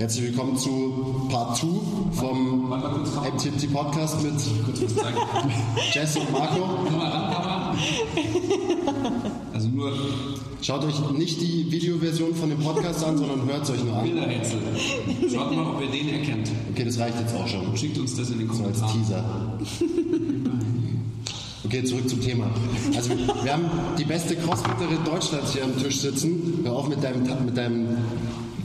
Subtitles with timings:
[0.00, 1.66] Herzlich willkommen zu Part 2
[2.12, 4.32] vom MTMT Podcast mit
[5.92, 6.70] Jess und Marco.
[9.52, 9.92] Also nur
[10.62, 14.04] Schaut euch nicht die Videoversion von dem Podcast an, sondern hört es euch nur an.
[14.04, 14.60] Bilderrätsel.
[15.30, 16.50] Schaut mal, ob ihr den erkennt.
[16.72, 17.76] Okay, das reicht jetzt auch schon.
[17.76, 19.02] Schickt uns das in den So als Kommentaren.
[19.02, 19.24] Teaser.
[21.62, 22.50] Okay, zurück zum Thema.
[22.96, 23.66] Also wir haben
[23.98, 26.60] die beste Crossfitterin Deutschlands hier am Tisch sitzen.
[26.64, 27.86] Hör auf mit deinem, mit deinem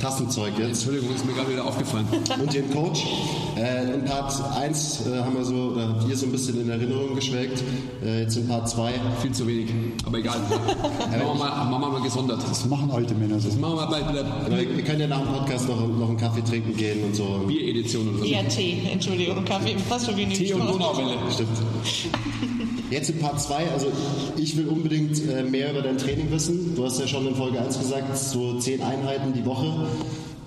[0.05, 0.85] Tassenzeug jetzt.
[0.85, 2.07] Entschuldigung, ist mir gerade wieder aufgefallen.
[2.39, 3.03] Und den Coach.
[3.57, 6.69] Äh, in Part 1 äh, haben wir so, oder habt ihr so ein bisschen in
[6.69, 7.63] Erinnerung geschwelgt.
[8.03, 8.93] Äh, jetzt in Part 2.
[9.23, 9.71] Viel zu wenig.
[10.05, 10.37] Aber egal.
[10.49, 12.39] machen, wir mal, machen wir mal gesondert.
[12.47, 13.49] Das machen alte Männer so.
[13.49, 16.17] Das machen wir bei der Aber wir können ja nach dem Podcast noch, noch einen
[16.17, 17.43] Kaffee trinken gehen und so.
[17.47, 18.25] Bier-Edition oder so.
[18.25, 20.67] Ja, Tee, Entschuldigung, Kaffee, fast schon wie eine Tee und.
[20.67, 21.17] Donauwelle.
[21.31, 21.49] Stimmt.
[22.91, 23.91] Jetzt in Part 2, also
[24.37, 26.75] ich will unbedingt äh, mehr über dein Training wissen.
[26.75, 29.87] Du hast ja schon in Folge 1 gesagt, so 10 Einheiten die Woche,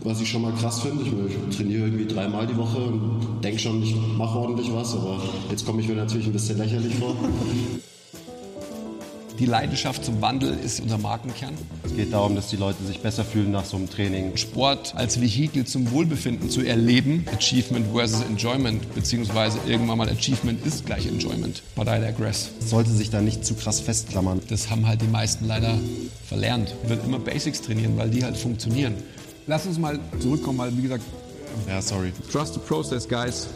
[0.04, 1.02] was ich schon mal krass finde.
[1.02, 1.12] Ich,
[1.50, 5.66] ich trainiere irgendwie dreimal die Woche und denke schon, ich mache ordentlich was, aber jetzt
[5.66, 7.16] komme ich mir natürlich ein bisschen lächerlich vor.
[9.38, 11.54] Die Leidenschaft zum Wandel ist unser Markenkern.
[11.84, 14.36] Es geht darum, dass die Leute sich besser fühlen nach so einem Training.
[14.36, 17.24] Sport als Vehikel zum Wohlbefinden zu erleben.
[17.32, 21.62] Achievement versus Enjoyment, beziehungsweise irgendwann mal Achievement ist gleich Enjoyment.
[21.76, 22.50] But I digress.
[22.60, 24.40] Es sollte sich da nicht zu krass festklammern.
[24.48, 25.78] Das haben halt die meisten leider
[26.26, 26.74] verlernt.
[26.82, 28.94] Ich will immer Basics trainieren, weil die halt funktionieren.
[29.46, 31.04] Lass uns mal zurückkommen, weil wie gesagt,
[31.68, 32.12] Ja, sorry.
[32.32, 33.46] trust the process, guys.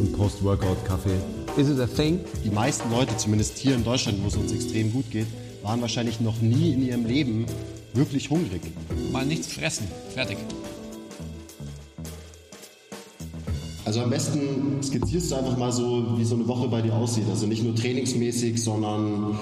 [0.00, 1.18] Und Post-Workout-Kaffee.
[1.56, 2.18] Is it a thing?
[2.44, 5.28] Die meisten Leute, zumindest hier in Deutschland, wo es uns extrem gut geht,
[5.62, 7.46] waren wahrscheinlich noch nie in ihrem Leben
[7.92, 8.60] wirklich hungrig.
[9.12, 9.86] Mal nichts fressen.
[10.12, 10.36] Fertig.
[13.84, 17.28] Also am besten skizzierst du einfach mal so, wie so eine Woche bei dir aussieht.
[17.30, 19.38] Also nicht nur trainingsmäßig, sondern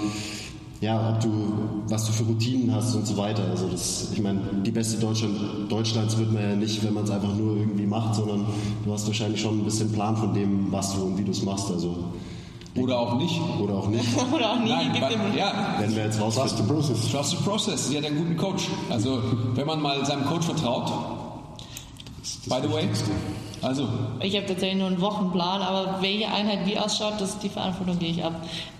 [0.83, 1.31] ja, ob du,
[1.87, 3.43] was du für Routinen hast und so weiter.
[3.49, 7.09] Also das, ich meine, die beste Deutschland, Deutschlands wird man ja nicht, wenn man es
[7.09, 8.45] einfach nur irgendwie macht, sondern
[8.83, 11.41] du hast wahrscheinlich schon ein bisschen Plan von dem, was du und wie du es
[11.41, 11.71] machst.
[11.71, 11.95] Also
[12.75, 13.39] Oder auch nicht.
[13.61, 16.63] oder auch nicht, Oder auch nie, Nein, weil, dem ja, wenn wir jetzt Trust the
[16.63, 17.09] process.
[17.09, 17.87] Trust the process.
[17.87, 18.67] Sie hat einen guten Coach.
[18.89, 19.23] Also,
[19.55, 20.91] wenn man mal seinem Coach vertraut.
[22.47, 22.89] By the way.
[23.63, 23.87] Also,
[24.21, 28.09] Ich habe tatsächlich nur einen Wochenplan, aber welche Einheit wie ausschaut, das die Verantwortung gehe
[28.09, 28.33] ich ab.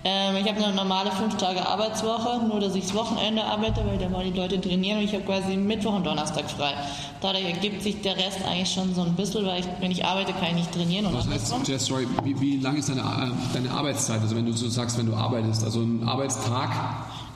[0.03, 3.97] Ähm, ich habe eine normale 5 Tage Arbeitswoche, nur dass ich das Wochenende arbeite, weil
[3.97, 6.73] da wollen die Leute trainieren und ich habe quasi Mittwoch und Donnerstag frei.
[7.21, 10.33] Dadurch ergibt sich der Rest eigentlich schon so ein bisschen, weil ich, wenn ich arbeite,
[10.33, 11.55] kann ich nicht trainieren und was heißt.
[11.65, 14.21] Jess, sorry, wie, wie lang ist deine, äh, deine Arbeitszeit?
[14.21, 16.69] Also, wenn du so sagst, wenn du arbeitest, also ein Arbeitstag.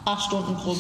[0.04, 0.76] Acht Stunden pro.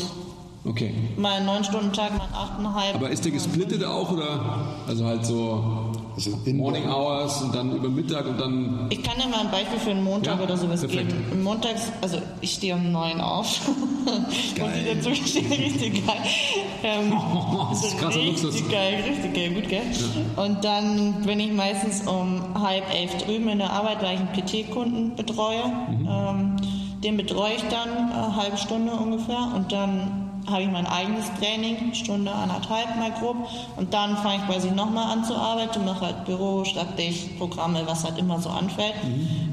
[0.65, 0.93] Okay.
[1.15, 2.95] Mein 9-Stunden-Tag, mein 8,5.
[2.95, 4.65] Aber ist der gesplittet auch oder?
[4.85, 5.86] Also halt so
[6.17, 8.87] Also in Morning Hours und dann über Mittag und dann.
[8.89, 11.09] Ich kann dir mal ein Beispiel für einen Montag Ja, oder sowas perfekt.
[11.09, 11.43] geben.
[11.43, 13.47] Montags, also ich stehe um neun auf.
[13.67, 16.15] Muss ich dazu gestehen, richtig geil.
[16.83, 17.13] Ähm,
[17.69, 18.69] Das ist krasser richtig Luxus.
[18.71, 19.81] geil, richtig geil, gut, gell?
[20.37, 24.33] Und dann bin ich meistens um halb elf drüben in der Arbeit, weil ich einen
[24.33, 25.67] PT-Kunden betreue.
[25.67, 26.07] Mhm.
[26.09, 26.55] Ähm,
[27.03, 31.93] den betreue ich dann eine halbe Stunde ungefähr und dann habe ich mein eigenes Training,
[31.93, 33.35] Stunde, anderthalb mal grob.
[33.75, 38.03] Und dann fange ich quasi nochmal an zu arbeiten, mache halt Büro, Schreibtisch, Programme, was
[38.03, 38.95] halt immer so anfällt,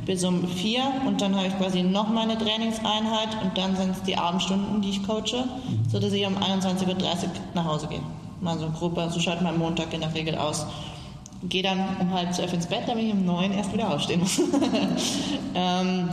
[0.07, 0.83] bis um vier.
[1.07, 4.91] Und dann habe ich quasi nochmal eine Trainingseinheit und dann sind es die Abendstunden, die
[4.91, 5.45] ich coache,
[5.91, 6.97] sodass ich um 21.30 Uhr
[7.55, 8.01] nach Hause gehe.
[8.41, 10.67] Mal so grob, so schaut mein Montag in der Regel aus.
[11.49, 14.41] Gehe dann um halb zwölf ins Bett, damit ich um neun erst wieder aufstehen muss.
[15.55, 16.09] ähm,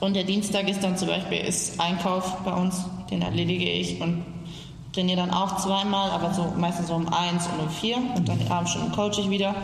[0.00, 4.24] und der Dienstag ist dann zum Beispiel ist Einkauf bei uns, den erledige ich und
[4.92, 8.38] trainiere dann auch zweimal, aber so meistens so um eins und um vier und dann
[8.38, 9.54] die Abendstunden coache ich wieder.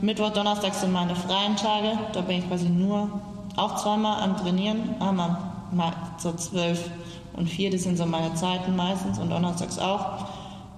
[0.00, 3.10] Mittwoch, Donnerstag sind meine freien Tage, da bin ich quasi nur
[3.56, 5.36] auch zweimal am Trainieren, einmal
[5.72, 6.90] mal so zwölf
[7.34, 10.26] und vier, das sind so meine Zeiten meistens und donnerstags auch.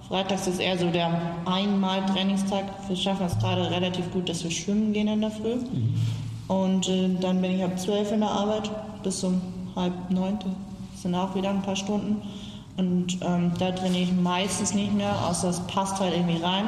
[0.07, 1.09] Freitags ist eher so der
[1.45, 2.65] einmal Trainingstag.
[2.89, 5.55] Wir schaffen es gerade relativ gut, dass wir schwimmen gehen in der Früh.
[6.49, 8.69] Und äh, dann bin ich ab zwölf in der Arbeit
[9.03, 9.41] bis um
[9.73, 10.37] halb neun.
[11.01, 12.21] Sind auch wieder ein paar Stunden.
[12.77, 16.65] Und ähm, da trainiere ich meistens nicht mehr, außer es passt halt irgendwie rein.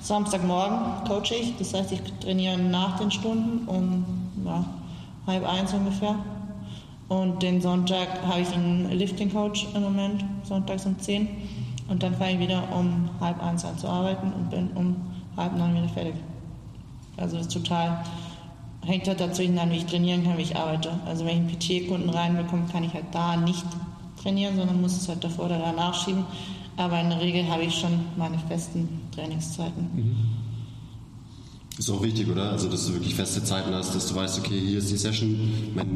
[0.00, 4.04] Samstagmorgen coache ich, das heißt, ich trainiere nach den Stunden um
[4.44, 4.64] ja,
[5.26, 6.16] halb eins ungefähr.
[7.08, 11.28] Und den Sonntag habe ich einen Lifting-Coach im Moment, sonntags um 10.
[11.88, 14.96] Und dann fange ich wieder um halb eins an zu arbeiten und bin um
[15.36, 16.14] halb neun wieder fertig.
[17.16, 18.02] Also ist total,
[18.84, 20.90] hängt halt dazu an, wie ich trainieren kann, wie ich arbeite.
[21.06, 23.64] Also wenn ich einen PT-Kunden reinbekomme, kann ich halt da nicht
[24.22, 26.24] trainieren, sondern muss es halt davor oder danach schieben.
[26.76, 29.90] Aber in der Regel habe ich schon meine festen Trainingszeiten.
[31.78, 32.50] Ist auch wichtig, oder?
[32.52, 35.50] Also, dass du wirklich feste Zeiten hast, dass du weißt, okay, hier ist die Session.
[35.68, 35.88] Ich meine,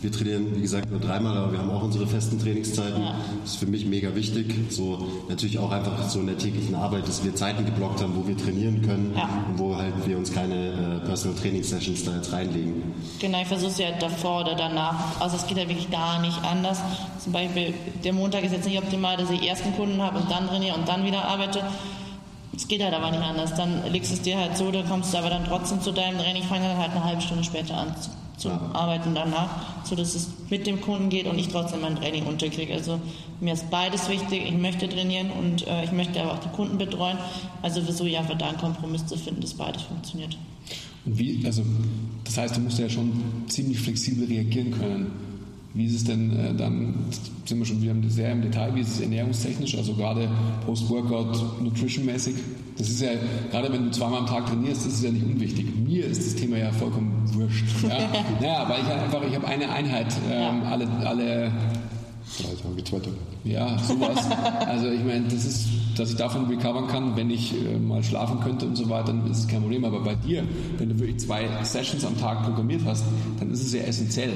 [0.00, 3.00] wir trainieren, wie gesagt, nur dreimal, aber wir haben auch unsere festen Trainingszeiten.
[3.42, 4.52] Das ist für mich mega wichtig.
[4.70, 8.26] So, natürlich auch einfach so in der täglichen Arbeit, dass wir Zeiten geblockt haben, wo
[8.26, 9.28] wir trainieren können Ja.
[9.48, 12.82] und wo halt wir uns keine äh, Personal Training Sessions da jetzt reinlegen.
[13.20, 15.20] Genau, ich versuche es ja davor oder danach.
[15.20, 16.80] Also es geht ja wirklich gar nicht anders.
[17.22, 17.72] Zum Beispiel,
[18.02, 20.74] der Montag ist jetzt nicht optimal, dass ich erst einen Kunden habe und dann trainiere
[20.76, 21.60] und dann wieder arbeite.
[22.54, 23.54] Es geht halt aber nicht anders.
[23.54, 26.18] Dann legst du es dir halt so, dann kommst du aber dann trotzdem zu deinem
[26.18, 26.42] Training.
[26.42, 27.94] Ich fange dann halt eine halbe Stunde später an
[28.36, 28.60] zu, Ja.
[28.72, 32.72] arbeiten danach, so dass es mit dem Kunden geht und ich trotzdem mein Training unterkriege.
[32.74, 33.00] Also
[33.40, 34.44] mir ist beides wichtig.
[34.46, 37.18] Ich möchte trainieren und äh, ich möchte aber auch die Kunden betreuen.
[37.62, 40.36] Also versuche ich einfach da einen Kompromiss zu finden, dass beides funktioniert.
[41.04, 41.62] Und wie, also,
[42.24, 43.12] das heißt, du musst ja schon
[43.48, 45.10] ziemlich flexibel reagieren können.
[45.74, 46.94] Wie ist es denn äh, dann,
[47.46, 50.28] sind wir schon wieder sehr im Detail, wie ist es ernährungstechnisch, also gerade
[50.66, 52.34] Post-Workout, Nutrition-mäßig?
[52.76, 53.10] Das ist ja,
[53.50, 55.66] gerade wenn du zweimal am Tag trainierst, das ist ja nicht unwichtig.
[55.76, 57.64] Mir ist das Thema ja vollkommen wurscht.
[57.82, 58.08] Ja,
[58.40, 61.52] naja, weil ich halt einfach, ich habe eine Einheit, ähm, alle, alle
[62.38, 63.16] Drei Tage, zwei Tage.
[63.44, 64.26] ja, sowas.
[64.66, 68.40] Also ich meine, das ist, dass ich davon recovern kann, wenn ich äh, mal schlafen
[68.40, 69.84] könnte und so weiter, dann ist es kein Problem.
[69.84, 70.44] Aber bei dir,
[70.78, 73.04] wenn du wirklich zwei Sessions am Tag programmiert hast,
[73.38, 74.32] dann ist es ja essentiell.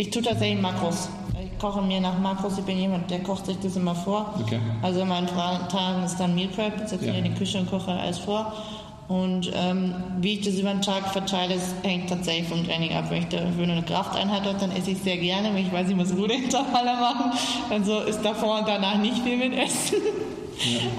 [0.00, 1.08] Ich tue tatsächlich Makros.
[1.42, 2.56] Ich koche mir nach Makros.
[2.56, 4.32] Ich bin jemand, der kocht sich das immer vor.
[4.40, 4.60] Okay.
[4.80, 6.80] Also in meinen Tagen ist dann Meal Prep.
[6.84, 7.12] Ich setze Ja.
[7.12, 8.52] mir in die Küche und koche alles vor.
[9.08, 13.06] Und ähm, wie ich das über den Tag verteile, das hängt tatsächlich vom Training ab.
[13.08, 15.48] Wenn ich dafür eine Krafteinheit habe, dann esse ich sehr gerne.
[15.52, 17.32] Wenn ich weiß, ich muss Ruderintervalle machen,
[17.68, 19.96] also ist davor und danach nicht viel mit Essen.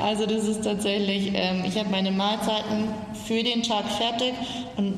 [0.03, 2.85] Also das ist tatsächlich, ähm, ich habe meine Mahlzeiten
[3.25, 4.33] für den Tag fertig
[4.77, 4.93] und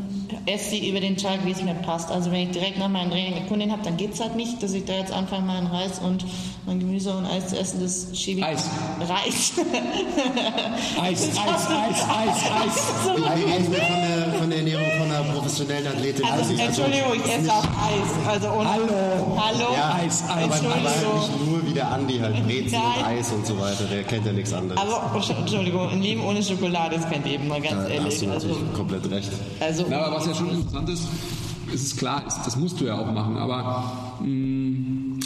[0.46, 2.10] esse sie über den Tag, wie es mir passt.
[2.12, 4.62] Also wenn ich direkt nach meinem Training eine Kundin habe, dann geht es halt nicht,
[4.64, 6.26] dass ich da jetzt anfange, meinen Reis und
[6.66, 7.82] mein Gemüse und Eis zu essen.
[7.82, 8.46] Das schiebe ich.
[8.46, 8.70] Eis.
[9.00, 9.54] Reis.
[11.02, 13.16] Eis, Eis, Eis, Eis, Eis.
[13.16, 16.26] Wie reden wir von der, von der Ernährung von einer professionellen Athletin?
[16.26, 18.28] Also, Also, Entschuldigung, ich esse auch Eis.
[18.28, 19.38] Also und Hallo.
[19.38, 19.74] Hallo.
[19.76, 23.06] Ja, Eis, Eis, aber, aber nicht nur wie der Andi, halt Brezel und.
[23.06, 24.80] Eis und so weiter, der kennt ja nichts anderes.
[24.82, 28.20] Aber Entschuldigung, ein Leben ohne Schokolade ist kein Leben, mal ganz da hast ehrlich.
[28.20, 29.32] du Also, komplett recht.
[29.60, 31.04] also Na, aber was ja schon interessant ist,
[31.74, 35.20] ist es klar, ist, das musst du ja auch machen, aber mh,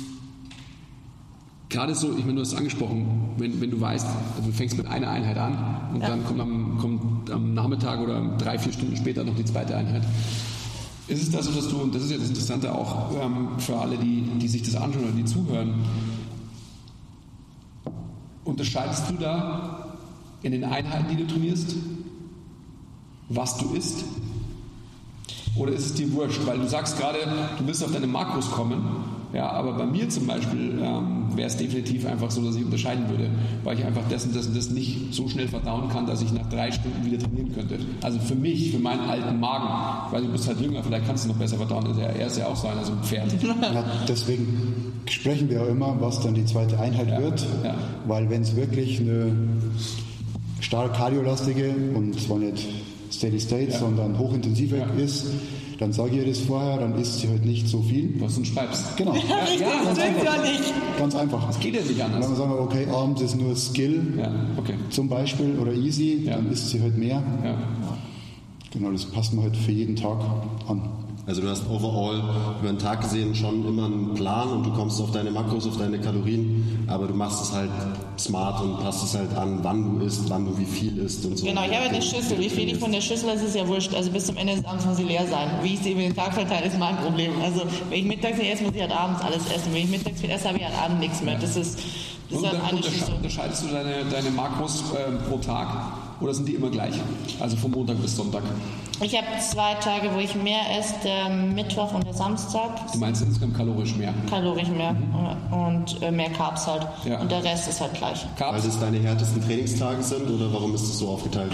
[1.69, 3.06] gerade so, ich meine, du hast es angesprochen,
[3.38, 4.06] wenn, wenn du weißt,
[4.38, 5.57] also du fängst mit einer Einheit an
[5.94, 6.10] und Ja.
[6.10, 10.04] dann kommt am, kommt am Nachmittag oder drei, vier Stunden später noch die zweite Einheit.
[11.07, 13.78] Ist es das so, dass du, und das ist ja das Interessante auch ähm, für
[13.78, 15.74] alle, die, die sich das anschauen oder die zuhören,
[18.44, 19.98] unterscheidest du da
[20.44, 21.75] in den Einheiten, die du trainierst,
[23.30, 24.04] was du isst?
[25.57, 26.42] Oder ist es dir wurscht?
[26.46, 27.19] Weil du sagst gerade,
[27.57, 28.84] du willst auf deine Makros kommen.
[29.34, 33.10] Ja, aber bei mir zum Beispiel ähm, wäre es definitiv einfach so, dass ich unterscheiden
[33.10, 33.30] würde,
[33.66, 36.72] weil ich einfach dessen, dessen, das nicht so schnell verdauen kann, dass ich nach drei
[36.72, 37.78] Stunden wieder trainieren könnte.
[38.02, 41.30] Also für mich, für meinen alten Magen, weil du bist halt jünger, vielleicht kannst du
[41.30, 41.86] noch besser verdauen.
[41.86, 43.34] Also er ist ja auch so einer, so ein Pferd.
[43.46, 47.75] Ja, deswegen sprechen wir auch immer, was dann die zweite Einheit wird, ja.
[48.07, 49.36] weil wenn es wirklich eine
[50.62, 52.68] stark kardiolastige und zwar nicht
[53.15, 54.85] Steady State, sondern hochintensive Ja.
[55.03, 55.25] ist,
[55.79, 58.13] dann sage ich ihr das vorher, dann isst sie halt nicht so viel.
[58.19, 58.95] Was du schreibst.
[58.97, 60.73] Genau, Ja, ja, das stimmt ja nicht.
[60.97, 61.47] ganz einfach.
[61.47, 62.29] das geht ja nicht Wenn anders.
[62.29, 64.75] wir sagen, okay, abends ist nur Skill Ja, okay.
[64.89, 66.35] zum Beispiel oder Easy, Ja.
[66.38, 67.21] dann isst sie halt mehr.
[67.44, 67.57] Ja.
[68.71, 70.18] Genau, das passt man halt für jeden Tag
[70.68, 70.81] an.
[71.27, 72.22] Also du hast overall
[72.60, 75.77] über den Tag gesehen schon immer einen Plan und du kommst auf deine Makros, auf
[75.77, 77.72] deine Kalorien, aber du machst es halt
[78.19, 81.36] smart und passt es halt an, wann du isst, wann du wie viel isst und
[81.36, 81.45] so.
[81.48, 82.38] Genau, ich habe eine Schüssel.
[82.38, 83.95] Wie viel ich von der Schüssel esse, ist ja wurscht.
[83.95, 85.49] Also bis zum Ende des Abends muss sie leer sein.
[85.64, 87.31] Wie ich sie über den Tag verteile, ist mein Problem.
[87.42, 89.73] Also wenn ich mittags nicht esse, muss ich halt abends alles essen.
[89.73, 91.40] Wenn ich mittags viel esse, habe ich halt abends nichts mehr.
[91.40, 91.80] Das ist,
[92.30, 96.34] das Und ist halt dann eine unterscheidest du deine, deine Makros äh, pro Tag oder
[96.34, 96.95] sind die immer gleich?
[97.40, 98.44] Also von Montag bis Sonntag.
[99.02, 102.92] Ich habe zwei Tage, wo ich mehr esse, der Mittwoch und der Samstag.
[102.94, 104.14] Du meinst insgesamt kalorisch mehr.
[104.30, 104.95] Kalorien mehr
[105.52, 106.88] und äh, mehr Carbs halt.
[107.04, 107.19] Ja.
[107.19, 108.26] Und der Rest ist halt gleich.
[108.38, 108.66] Weil Carbs?
[108.66, 111.52] das deine härtesten Trainingstage sind oder warum ist es so aufgeteilt?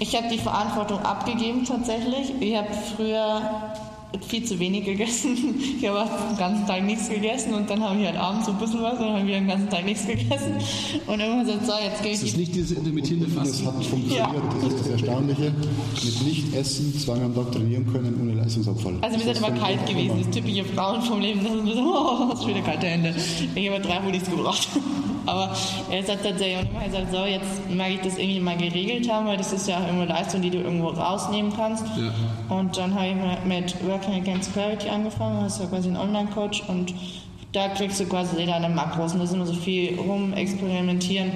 [0.00, 2.32] Ich habe die Verantwortung abgegeben tatsächlich.
[2.40, 3.40] Ich habe früher
[4.28, 5.36] viel zu wenig gegessen.
[5.82, 8.58] Ich habe den ganzen Tag nichts gegessen und dann habe ich halt abends so ein
[8.58, 10.54] bisschen was und dann habe ich den ganzen Tag nichts gegessen.
[11.06, 13.66] Und irgendwann gesagt, so, jetzt gehe ich Das ist nicht dieses intermittierende Und das Fasten.
[13.66, 15.52] hat funktioniert, das ist das Erstaunliche.
[16.04, 18.94] Mit nicht essen, zweimal am Tag trainieren können ohne Leistungsabfall.
[19.00, 21.40] Also wir sind immer ist kalt gewesen, das typische Frauenproblem.
[21.42, 23.14] Das ist so, oh, was für kalte Hände.
[23.54, 24.68] Ich habe drei Hoodies gebraucht.
[25.26, 25.54] Aber
[25.90, 29.26] er sagt tatsächlich auch immer gesagt, so jetzt mag ich das irgendwie mal geregelt haben,
[29.26, 31.84] weil das ist ja auch irgendwo Leistung, die du irgendwo rausnehmen kannst.
[31.96, 32.56] Ja.
[32.56, 35.96] Und dann habe ich mal mit Working Against Gravity angefangen, das ist ja quasi ein
[35.96, 36.94] Online-Coach und
[37.52, 41.32] da kriegst du quasi deine Makros und da ist immer so viel rum experimentieren,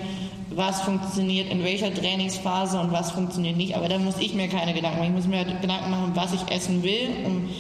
[0.51, 3.77] was funktioniert in welcher Trainingsphase und was funktioniert nicht.
[3.77, 5.09] Aber da muss ich mir keine Gedanken machen.
[5.11, 7.51] Ich muss mir halt Gedanken machen, was ich essen will und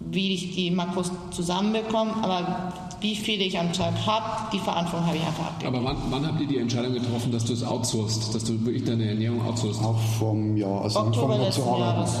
[0.00, 2.14] wie ich die Makros zusammenbekomme.
[2.22, 5.76] Aber wie viel ich am Tag habe, die Verantwortung habe ich einfach abgegeben.
[5.76, 8.84] Aber wann, wann habt ihr die Entscheidung getroffen, dass du es outsourcest, dass du wirklich
[8.84, 9.84] deine Ernährung outsourcest?
[9.84, 11.80] Auch vom Jahr, also Oktober letzten zu arbeiten.
[11.82, 12.18] Jahres.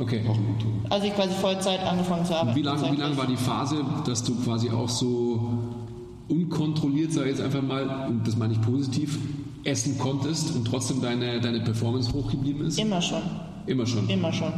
[0.00, 0.20] Okay.
[0.28, 0.72] Auch im Oktober.
[0.90, 2.56] Als ich quasi Vollzeit angefangen zu arbeiten.
[2.56, 5.40] Wie lange wie lang war die Phase, dass du quasi auch so
[6.28, 9.18] unkontrolliert, sage ich jetzt einfach mal, und das meine ich positiv,
[9.64, 12.78] essen konntest und trotzdem deine, deine Performance hochgeblieben ist?
[12.78, 13.22] Immer schon.
[13.66, 14.08] Immer schon.
[14.08, 14.52] Immer schon.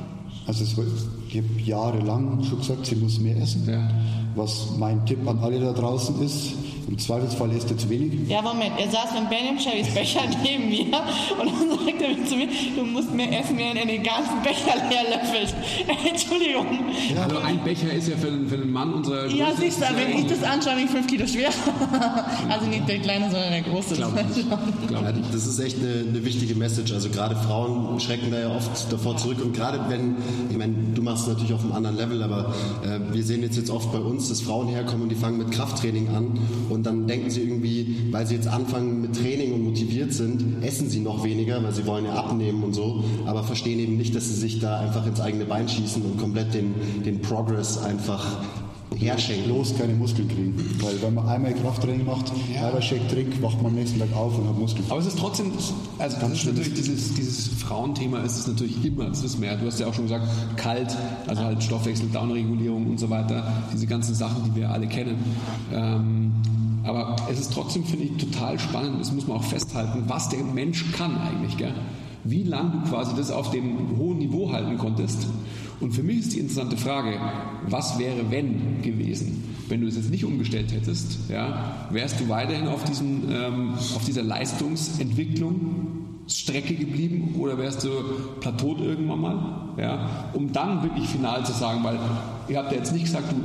[0.47, 0.85] Also es war,
[1.29, 3.67] ich habe jahrelang schon gesagt, sie muss mehr essen.
[3.69, 3.89] Ja.
[4.39, 6.53] Was mein Tipp an alle da draußen ist,
[6.89, 8.29] im Zweifelsfall isst ihr zu wenig.
[8.29, 8.73] Ja, Moment.
[8.79, 12.85] Er saß mit Benjamin Chevys Becher neben mir und dann sagte er zu mir, du
[12.85, 15.55] musst mehr essen, während er den ganzen Becher leer löffelt.
[16.09, 16.67] Entschuldigung.
[17.21, 19.85] Also ein Becher ist ja für, den- für einen Mann unserer Ja, Größe- siehst du,
[19.97, 21.51] wenn ich das anschaue, bin ich fünf Kilo schwer.
[22.49, 23.95] also nicht der kleine, sondern der große.
[23.97, 24.49] Glaub nicht.
[24.89, 25.17] Glaub Ja, ich.
[25.33, 26.93] das ist echt eine, eine wichtige Message.
[26.93, 29.39] Also gerade Frauen schrecken da ja oft davor zurück.
[29.45, 30.17] Und gerade wenn,
[30.51, 33.57] ich meine, du machst es natürlich auf einem anderen Level, aber äh, wir sehen jetzt,
[33.57, 36.39] jetzt oft bei uns, dass Frauen herkommen und die fangen mit Krafttraining an
[36.71, 40.89] und dann denken sie irgendwie, weil sie jetzt anfangen mit Training und motiviert sind, essen
[40.89, 44.29] sie noch weniger, weil sie wollen ja abnehmen und so, aber verstehen eben nicht, dass
[44.29, 48.25] sie sich da einfach ins eigene Bein schießen und komplett den, den Progress einfach
[48.97, 49.45] herschenken.
[49.47, 50.55] Bloß keine Muskeln kriegen.
[50.81, 54.49] Weil wenn man einmal Krafttraining macht, Eiweißshake trinkt, wacht man am nächsten Tag auf und
[54.49, 54.85] hat Muskeln.
[54.89, 55.53] Aber es ist trotzdem,
[55.99, 59.57] also das ist natürlich dieses, dieses Frauenthema ist es natürlich immer, wissen wir ja.
[59.57, 63.87] Du hast ja auch schon gesagt, kalt, also halt Stoffwechsel, Downregulierung und so weiter, diese
[63.87, 65.17] ganzen Sachen, die wir alle kennen.
[65.73, 66.33] Ähm,
[66.89, 70.43] aber es ist trotzdem, finde ich, total spannend, das muss man auch festhalten, was der
[70.43, 71.75] Mensch kann eigentlich, gell?
[72.25, 75.29] Wie lange du quasi das auf dem hohen Niveau halten konntest.
[75.81, 77.19] Und für mich ist die interessante Frage,
[77.69, 79.45] was wäre wenn gewesen?
[79.69, 84.05] Wenn du es jetzt nicht umgestellt hättest, ja, wärst du weiterhin auf, diesen, ähm, auf
[84.05, 87.91] dieser Leistungsentwicklung Strecke geblieben oder wärst du
[88.41, 89.75] plateaut irgendwann mal?
[89.79, 91.99] Ja, um dann wirklich final zu sagen, weil
[92.49, 93.37] ihr habt ja jetzt nicht gesagt, du,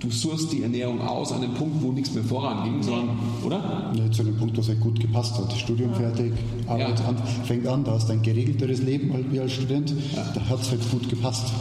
[0.00, 3.92] du sourst die Ernährung aus an dem Punkt, wo nichts mehr voranging, sondern, oder?
[3.94, 5.52] Ja, zu dem Punkt, was halt gut gepasst hat.
[5.52, 6.32] Studium fertig,
[6.66, 7.06] Arbeit Ja.
[7.06, 9.92] an, fängt an, da hast du ein geregelteres Leben halt wie als Student.
[10.34, 11.52] Da hat es halt gut gepasst.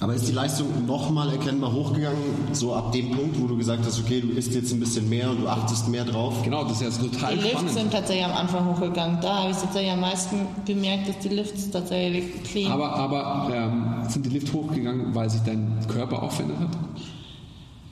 [0.00, 3.98] Aber ist die Leistung nochmal erkennbar hochgegangen, so ab dem Punkt, wo du gesagt hast,
[3.98, 6.34] okay, du isst jetzt ein bisschen mehr und du achtest mehr drauf?
[6.44, 7.72] Genau, das ist ja total Die Lifts spannend.
[7.72, 9.18] sind tatsächlich am Anfang hochgegangen.
[9.20, 14.08] Da habe ich tatsächlich am meisten gemerkt, dass die Lifts tatsächlich clean Aber, aber ähm,
[14.08, 16.68] sind die Lift hochgegangen, weil sich dein Körper auch verändert hat?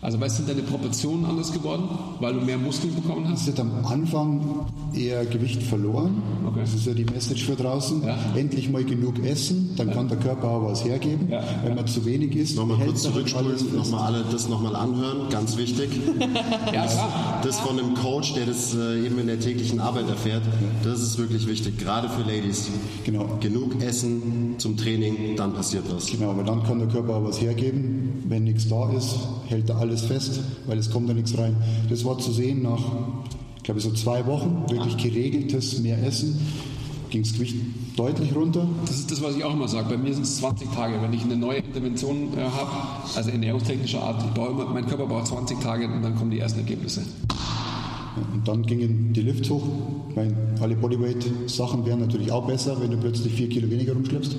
[0.03, 1.89] Also weißt du, sind deine Proportionen anders geworden,
[2.21, 3.43] weil du mehr Muskeln bekommen hast?
[3.43, 6.23] Es hat am Anfang eher Gewicht verloren.
[6.47, 6.61] Okay.
[6.61, 8.03] Das ist ja die Message für draußen.
[8.05, 8.17] Ja.
[8.35, 11.29] Endlich mal genug essen, dann kann der Körper auch was hergeben.
[11.31, 11.43] Ja.
[11.65, 15.91] Wenn man zu wenig isst, Nochmal kurz zurückspulen, nochmal alle das nochmal anhören, ganz wichtig.
[16.73, 17.41] Ja, klar.
[17.43, 20.43] Das von einem Coach, der das äh, eben in der täglichen Arbeit erfährt,
[20.83, 22.69] das ist wirklich wichtig, gerade für Ladies.
[23.05, 23.39] Genau.
[23.41, 26.07] Genug Essen zum Training, dann passiert was.
[26.07, 27.96] Genau, aber dann kann der Körper auch was hergeben.
[28.29, 29.17] Wenn nichts da ist,
[29.47, 31.57] hält er alles fest, weil es kommt da nichts rein.
[31.89, 32.83] Das war zu sehen nach,
[33.57, 36.39] ich glaube, so zwei Wochen, wirklich geregeltes mehr Essen,
[37.11, 37.55] ging das Gewicht
[37.97, 38.67] deutlich runter.
[38.85, 39.89] Das ist das, was ich auch immer sage.
[39.91, 41.01] Bei mir sind es 20 Tage.
[41.01, 42.71] Wenn ich eine neue Intervention äh, habe,
[43.15, 46.41] also ernährungstechnischer Art, ich brauche immer, mein Körper braucht 20 Tage und dann kommen die
[46.41, 47.03] ersten Ergebnisse.
[48.33, 49.63] Und dann gingen die Lifts hoch.
[50.11, 54.37] Ich meine, alle Bodyweight-Sachen wären natürlich auch besser, wenn du plötzlich vier Kilo weniger rumschleppst.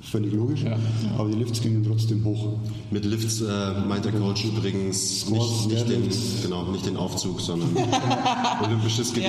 [0.00, 0.62] Völlig logisch.
[0.62, 0.78] Ja.
[1.18, 2.58] Aber die Lifts gingen trotzdem hoch.
[2.90, 7.40] Mit Lifts äh, meint der Coach übrigens Squats, nicht, nicht, den, genau, nicht den Aufzug,
[7.40, 7.70] sondern
[8.64, 9.20] olympisches du.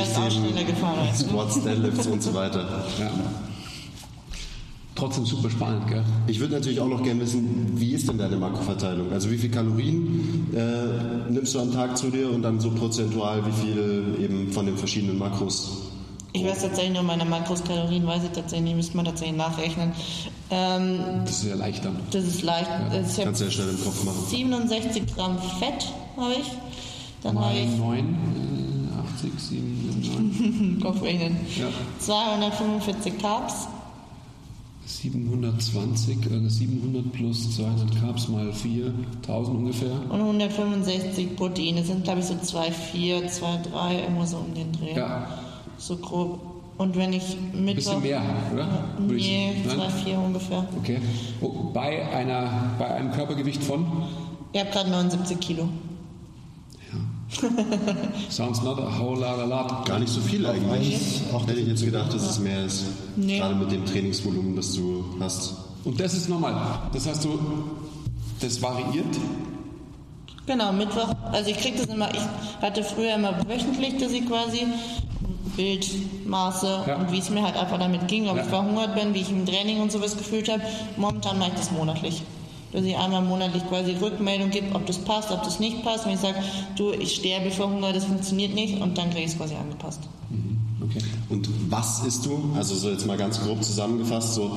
[1.16, 2.86] Squats, Deadlifts und so weiter.
[3.00, 3.12] Ja.
[5.00, 6.04] Trotzdem super spannend, gell?
[6.28, 9.12] Ich würde natürlich auch noch gerne wissen, wie ist denn deine Makroverteilung?
[9.12, 13.42] Also wie viel Kalorien äh, nimmst du am Tag zu dir und dann so prozentual,
[13.46, 15.89] wie viel eben von den verschiedenen Makros?
[16.32, 19.92] Ich weiß tatsächlich nur meine Makroskalorien, weiß ich tatsächlich nicht, müsste man tatsächlich nachrechnen.
[20.52, 21.98] Ähm, Das ist ja leicht dann.
[22.12, 22.70] das ist leicht.
[22.92, 24.18] Also ich Kannst du ja schnell im Kopf machen.
[24.28, 26.52] 67 Gramm Fett habe ich.
[27.24, 28.00] Dann habe ich 9,
[28.96, 31.36] äh, 80, 7, 9, Kopfrechnen.
[31.58, 31.68] ja.
[32.00, 33.68] 245 Carbs.
[34.86, 39.92] 720, äh, 700 plus 200 Carbs mal 4, 1000 ungefähr.
[40.10, 44.96] Und 165 Proteine sind, glaube ich, so 2,4, 2,3, irgendwo so um den Dreh.
[44.96, 45.28] Ja,
[45.80, 46.40] So grob.
[46.78, 47.76] Und wenn ich ein Mittwoch.
[47.96, 48.22] bisschen mehr,
[48.54, 48.68] oder?
[49.00, 49.80] Würde ich- Nee, Nein?
[49.80, 50.66] 2,4 ungefähr.
[50.78, 51.00] Okay.
[51.42, 53.86] Oh, bei, einer, bei einem Körpergewicht von?
[54.54, 55.68] Ich habe gerade 79 Kilo.
[58.30, 59.86] Sounds not a whole lot a lot.
[59.86, 61.22] Gar nicht so viel eigentlich.
[61.36, 62.86] Ach, Hätte ich jetzt gedacht, dass es mehr ist.
[63.16, 63.38] Nee.
[63.38, 65.54] Gerade mit dem Trainingsvolumen, das du hast.
[65.84, 66.56] Und das ist normal.
[66.92, 67.40] Das heißt, du,
[68.42, 69.06] das variiert.
[70.48, 71.14] Genau, Mittwoch.
[71.32, 72.22] Also ich krieg das immer, ich
[72.64, 74.66] hatte früher immer wöchentlich, dass ich quasi
[75.56, 76.96] Bildmaße Ja.
[76.98, 78.44] und wie es mir halt einfach damit ging, ob Ja.
[78.44, 80.62] ich verhungert bin, wie ich im Training und sowas gefühlt habe.
[80.98, 82.22] Momentan mache ich das monatlich.
[82.72, 86.06] Dass ich einmal monatlich quasi Rückmeldung gebe, ob das passt, ob das nicht passt.
[86.06, 86.38] Wenn ich sage,
[86.76, 90.02] du, ich sterbe vor Hunger, das funktioniert nicht und dann kriege ich es quasi angepasst.
[90.82, 91.00] Okay.
[91.30, 92.52] Und was isst du?
[92.56, 94.52] Also so jetzt mal ganz grob zusammengefasst, so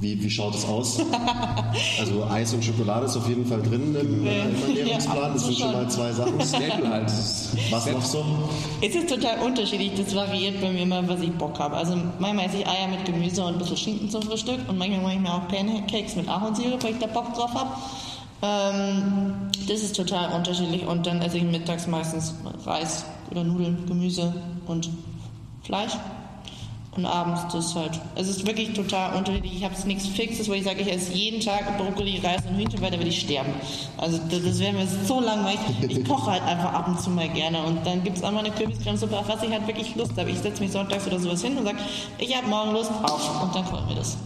[0.00, 1.00] wie, wie schaut es aus?
[2.00, 5.34] Also Eis und Schokolade ist auf jeden Fall drin im, äh, im Ernährungsplan.
[5.34, 6.40] Das sind schon mal zwei Sachen.
[6.44, 7.04] Staple halt.
[7.04, 8.24] Das ist Was noch so?
[8.80, 11.76] Es ist total unterschiedlich, das variiert bei mir immer, was ich Bock habe.
[11.76, 15.00] Also manchmal esse ich Eier mit Gemüse und ein bisschen Schinken zum Frühstück und manchmal
[15.02, 17.70] mache ich mir auch Pancakes mit Ahornsirup, weil ich da Bock drauf habe.
[18.42, 19.34] Ähm,
[19.68, 24.34] das ist total unterschiedlich und dann esse ich mittags meistens Reis oder Nudeln, Gemüse
[24.66, 24.90] und
[25.62, 25.92] Fleisch.
[26.96, 28.00] Und abends das halt.
[28.16, 29.54] Es ist wirklich total unterschiedlich.
[29.56, 32.56] Ich habe es nichts Fixes, wo ich sage, ich esse jeden Tag Brokkoli, Reis und
[32.56, 33.52] Hühnchen, weil da will ich sterben.
[33.96, 35.60] Also das, das wäre mir so langweilig.
[35.88, 37.62] Ich koche halt einfach ab und zu mal gerne.
[37.62, 40.30] Und dann gibt es auch mal eine Kürbiscremesuppe, auf was ich halt wirklich Lust habe.
[40.30, 41.78] Ich setze mich sonntags oder sowas hin und sage,
[42.18, 43.42] ich habe morgen Lust auf.
[43.42, 44.16] Und dann kochen wir das.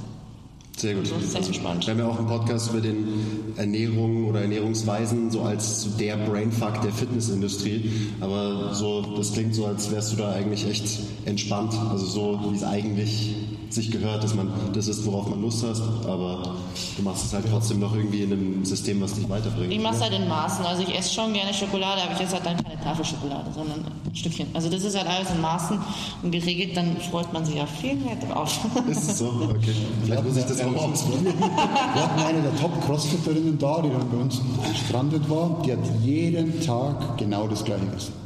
[0.77, 1.11] Sehr gut.
[1.11, 1.87] Das ist echt entspannt.
[1.87, 6.83] Wir haben ja auch einen Podcast über den Ernährung oder Ernährungsweisen, so als der Brainfuck
[6.83, 7.91] der Fitnessindustrie.
[8.21, 11.75] Aber so, das klingt so, als wärst du da eigentlich echt entspannt.
[11.91, 13.37] Also so, wie es eigentlich
[13.75, 15.81] sich gehört, dass man das ist, worauf man Lust hat.
[16.07, 16.57] Aber
[16.97, 19.73] du machst es halt trotzdem noch irgendwie in einem System, was dich weiterbringt.
[19.73, 20.65] Ich mache es halt in Maßen.
[20.65, 24.15] Also ich esse schon gerne Schokolade, aber ich esse halt dann keine Tafelschokolade, sondern ein
[24.15, 24.47] Stückchen.
[24.55, 25.79] Also das ist halt alles in Maßen
[26.23, 28.59] und geregelt, dann freut man sich ja viel mehr drauf.
[28.89, 29.27] Ist es so?
[29.51, 29.75] Okay.
[30.05, 31.35] Vielleicht muss ich das auch ausprobieren.
[31.39, 34.41] Wir hatten eine der Top-Crossfitterinnen da, die dann bei uns
[34.71, 35.63] gestrandet war.
[35.65, 38.24] Die hat jeden Tag genau das Gleiche gegessen.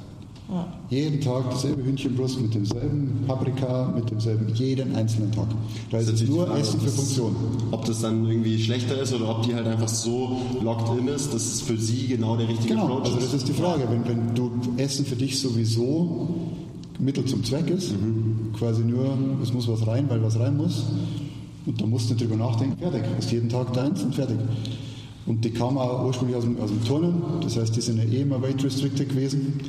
[0.90, 5.48] Jeden Tag dasselbe Hühnchenbrust mit demselben Paprika, mit demselben, jeden einzelnen Tag.
[5.90, 7.36] Da ist es natürlich die nur Frage, Essen für Funktion.
[7.72, 11.34] Ob das dann irgendwie schlechter ist oder ob die halt einfach so locked in ist,
[11.34, 13.86] dass es für sie genau der richtige Genau, Approach also das ist die Frage.
[13.90, 16.28] Wenn, wenn du Essen für dich sowieso
[16.98, 17.92] Mittel zum Zweck ist,
[18.58, 20.86] quasi nur, es muss was rein, weil was rein muss,
[21.66, 23.02] und da musst du nicht drüber nachdenken, fertig.
[23.18, 24.38] Ist jeden Tag deins und fertig.
[25.26, 28.04] Und die kam auch ursprünglich aus dem, aus dem Turnen, das heißt, die sind ja
[28.04, 29.60] eh immer weight restricted gewesen.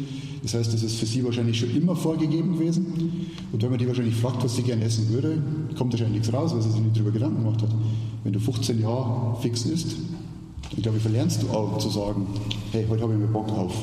[0.42, 3.32] Das heißt, das ist für sie wahrscheinlich schon immer vorgegeben gewesen.
[3.52, 5.42] Und wenn man die wahrscheinlich fragt, was sie gerne essen würde,
[5.78, 7.70] kommt wahrscheinlich nichts raus, weil sie sich nicht drüber Gedanken gemacht hat.
[8.24, 9.96] Wenn du 15 Jahre fix isst,
[10.72, 12.28] dann glaube ich, verlernst du auch zu sagen,
[12.72, 13.74] hey, heute habe ich mir Bock auf.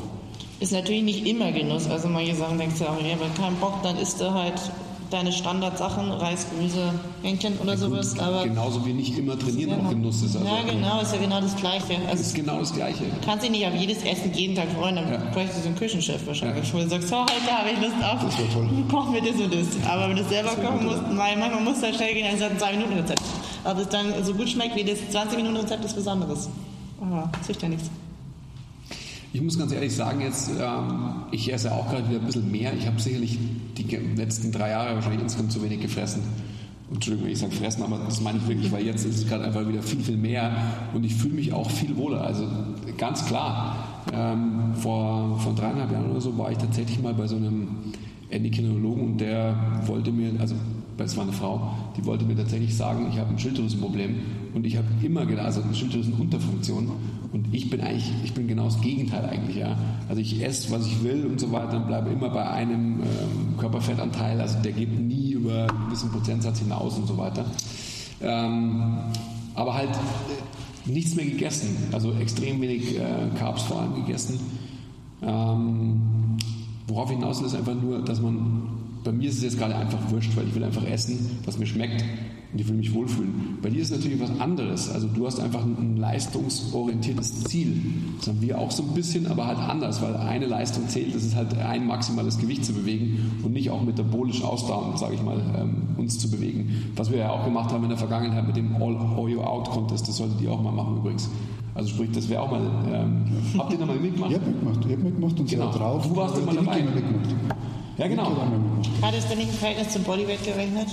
[0.61, 1.87] Ist natürlich nicht immer Genuss.
[1.88, 4.59] Also manche Sachen denkst du auch, ja, aber keinen Bock, dann isst du halt
[5.11, 6.92] deine Standardsachen, Reis, Gemüse,
[7.23, 8.19] Hähnchen oder sowas.
[8.19, 10.37] Aber Genauso wie nicht immer trainieren auch Genuss ist.
[10.37, 11.97] Also ja, genau, ist ja genau das Gleiche.
[12.09, 13.05] Also Ist genau das Gleiche.
[13.05, 15.19] du kannst dich nicht auf jedes Essen jeden Tag freuen, dann Ja.
[15.33, 16.66] bräuchtest du einen Küchenchef wahrscheinlich.
[16.69, 16.75] Ja.
[16.75, 18.69] Wo du sagst, so, heute habe ich Lust auf, Das toll.
[18.90, 19.66] koch mir das und das.
[19.88, 22.53] Aber wenn du selber kochen musst, manchmal musst du halt schnell gehen, dann ist halt
[22.53, 23.23] ein 2-Minuten-Rezept.
[23.64, 26.49] Ob es dann so gut schmeckt wie das 20-Minuten-Rezept, ist was anderes.
[27.01, 27.90] Aber das hilft ja nichts.
[29.37, 32.72] Ich muss ganz ehrlich sagen, jetzt, ähm, ich esse auch gerade wieder ein bisschen mehr.
[32.72, 33.38] Ich habe sicherlich
[33.77, 33.85] die
[34.16, 36.22] letzten drei Jahre wahrscheinlich insgesamt zu wenig gefressen.
[36.90, 39.44] Entschuldigung, wenn ich sage fressen, aber das meine ich wirklich, weil jetzt ist es gerade
[39.44, 40.57] einfach wieder viel, viel mehr
[40.94, 42.22] und ich fühle mich auch viel wohler.
[42.22, 42.49] Also
[42.96, 43.77] ganz klar,
[44.11, 47.92] ähm, vor, vor dreieinhalb Jahren oder so war ich tatsächlich mal bei so einem
[48.31, 50.55] Endokrinologen und der wollte mir, also
[51.04, 54.16] es war eine Frau, die wollte mir tatsächlich sagen, ich habe ein Schilddrüsenproblem
[54.54, 56.90] und ich habe immer gedacht, also eine Schilddrüsenunterfunktion
[57.32, 59.76] und ich bin eigentlich, ich bin genau das Gegenteil eigentlich, ja.
[60.09, 63.56] Also ich esse, was ich will und so weiter und bleibe immer bei einem ähm,
[63.59, 67.44] Körperfettanteil, also der geht nie über einen gewissen Prozentsatz hinaus und so weiter.
[68.20, 68.98] Ähm,
[69.54, 73.02] aber halt äh, nichts mehr gegessen, also extrem wenig äh,
[73.38, 74.38] Carbs vor allem gegessen.
[75.22, 76.00] Ähm,
[76.87, 78.68] worauf ich hinaus will, ist einfach nur, dass man,
[79.07, 81.66] bei mir ist es jetzt gerade einfach wurscht, weil ich will einfach essen, was mir
[81.66, 82.05] schmeckt
[82.53, 83.59] und ich will mich wohlfühlen.
[83.62, 84.90] Bei dir ist es natürlich was anderes.
[84.90, 87.81] Also du hast einfach ein, leistungsorientiertes Ziel.
[88.19, 91.25] Das haben wir auch so ein bisschen, aber halt anders, weil eine Leistung zählt, das
[91.25, 95.40] ist halt ein maximales Gewicht zu bewegen und nicht auch metabolisch ausdauernd, sage ich mal,
[95.57, 96.92] ähm, uns zu bewegen.
[96.97, 99.71] Was wir ja auch gemacht haben in der Vergangenheit mit dem All All You Out
[99.71, 101.31] Contest, das solltet ihr auch mal machen übrigens.
[101.75, 102.62] Also sprich, das wäre auch mal.
[102.90, 103.25] Ähm,
[103.59, 104.31] habt ihr da mal mitgemacht?
[104.31, 105.71] Ich habe mitgemacht, ich habe mitgemacht und Genau.
[105.71, 106.09] drauf.
[106.09, 106.83] Du warst immer dabei.
[106.83, 107.35] mitgemacht.
[107.98, 108.37] Ja, genau.
[109.02, 110.88] Hat es denn nicht im Verhältnis zum Bodyweight gerechnet?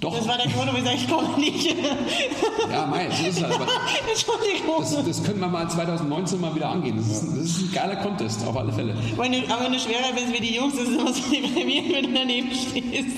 [0.00, 0.16] Doch.
[0.16, 1.74] Das war der Grund, warum ich sage, ich komme nicht.
[2.70, 3.54] Ja, mei, so ist es halt.
[3.54, 3.66] Aber
[4.78, 6.96] das, das können wir mal 2019 mal wieder angehen.
[6.98, 8.94] Das ist, ein- das ist ein geiler Contest, auf alle Fälle.
[9.14, 12.50] Aber wenn du schwerer bist wie die Jungs, ist immer so deprimiert, wenn du daneben
[12.52, 13.16] stehst.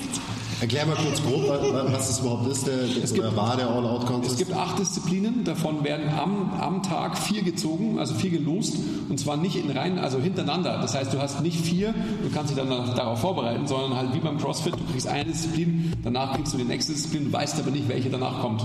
[0.61, 3.67] Erklär mal kurz grob, wa- wa- was das überhaupt ist, der, der, oder war der
[3.67, 4.33] All-Out-Contest.
[4.33, 8.75] Es gibt acht Disziplinen, davon werden am, am Tag vier gezogen, also vier gelost,
[9.09, 10.77] und zwar nicht in Reihen, also hintereinander.
[10.79, 14.19] Das heißt, du hast nicht vier, du kannst dich dann darauf vorbereiten, sondern halt wie
[14.19, 17.71] beim CrossFit, du kriegst eine Disziplin, danach kriegst du die nächste Disziplin, du weißt aber
[17.71, 18.63] nicht, welche danach kommt.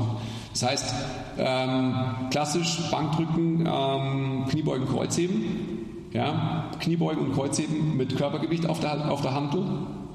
[0.53, 0.95] Das heißt,
[1.39, 1.95] ähm,
[2.31, 5.45] klassisch Bankdrücken, ähm, Kniebeugen, Kreuzheben,
[6.13, 9.65] ja, Kniebeugen und Kreuzheben mit Körpergewicht auf der, auf der Hantel.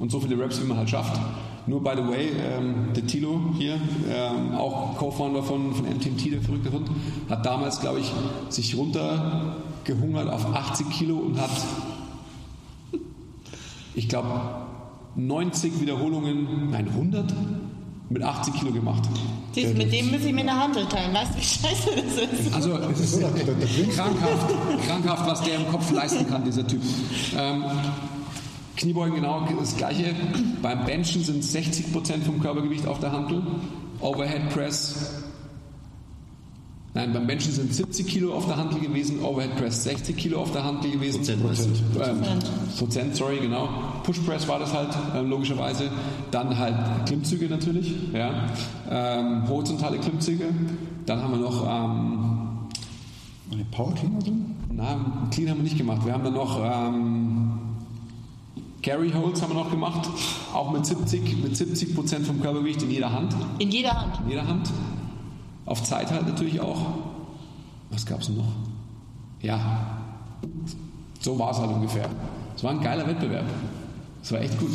[0.01, 1.21] Und so viele Raps, wie man halt schafft.
[1.67, 6.41] Nur by the way, ähm, der Tilo hier, ähm, auch Co-Founder von, von MTMT, der
[6.41, 6.89] verrückte Hund,
[7.29, 8.11] hat damals, glaube ich,
[8.49, 11.51] sich runtergehungert auf 80 Kilo und hat,
[13.93, 14.27] ich glaube,
[15.15, 17.31] 90 Wiederholungen, nein, 100
[18.09, 19.07] mit 80 Kilo gemacht.
[19.51, 21.13] Siehst, mit dem muss ich mir eine Handel teilen.
[21.13, 22.55] Weißt du, wie scheiße das ist?
[22.55, 23.19] Also es ist
[23.95, 24.55] krankhaft,
[24.87, 26.81] krankhaft, was der im Kopf leisten kann, dieser Typ.
[27.37, 27.63] Ähm,
[28.81, 30.15] Kniebeugen genau das gleiche.
[30.63, 33.43] Beim Benchen sind 60% vom Körpergewicht auf der Handel.
[33.99, 35.21] Overhead Press.
[36.93, 40.51] Nein, beim Benchen sind 70 Kilo auf der Handel gewesen, Overhead Press 60 Kilo auf
[40.51, 41.19] der Handel gewesen.
[41.19, 42.01] Prozent, meinst du?
[42.01, 42.39] Ähm,
[42.77, 43.69] Prozent, sorry, genau.
[44.03, 45.89] Push Press war das halt, ähm, logischerweise.
[46.31, 48.45] Dann halt Klimmzüge natürlich, ja.
[48.89, 50.45] Ähm, horizontale Klimmzüge.
[51.05, 52.49] Dann haben wir noch, ähm,
[53.53, 54.55] Eine Power Cleaner drin?
[54.73, 56.05] na, Clean haben wir nicht gemacht.
[56.05, 57.20] Wir haben dann noch ähm,
[58.81, 60.09] Carry Holds haben wir noch gemacht,
[60.53, 63.35] auch mit 70, mit 70 Prozent vom Körpergewicht in jeder Hand.
[63.59, 64.19] In jeder Hand.
[64.23, 64.69] In jeder Hand.
[65.65, 66.79] Auf Zeit halt natürlich auch.
[67.91, 68.45] Was gab es noch?
[69.41, 70.01] Ja,
[71.19, 72.09] so war es halt ungefähr.
[72.55, 73.45] Es war ein geiler Wettbewerb.
[74.23, 74.69] Es war echt gut.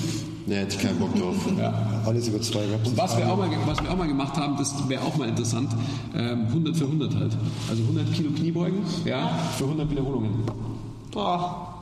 [0.46, 1.34] Nee, hätte ich keinen Bock drauf.
[1.58, 1.72] Ja.
[2.04, 2.88] Alles über zwei Raps.
[2.88, 5.28] Und was wir, auch mal, was wir auch mal gemacht haben, das wäre auch mal
[5.28, 5.70] interessant,
[6.14, 7.36] ähm, 100 für 100 halt.
[7.68, 10.44] Also 100 Kilo Kniebeugen, ja, für 100 Wiederholungen.
[11.10, 11.75] Boah.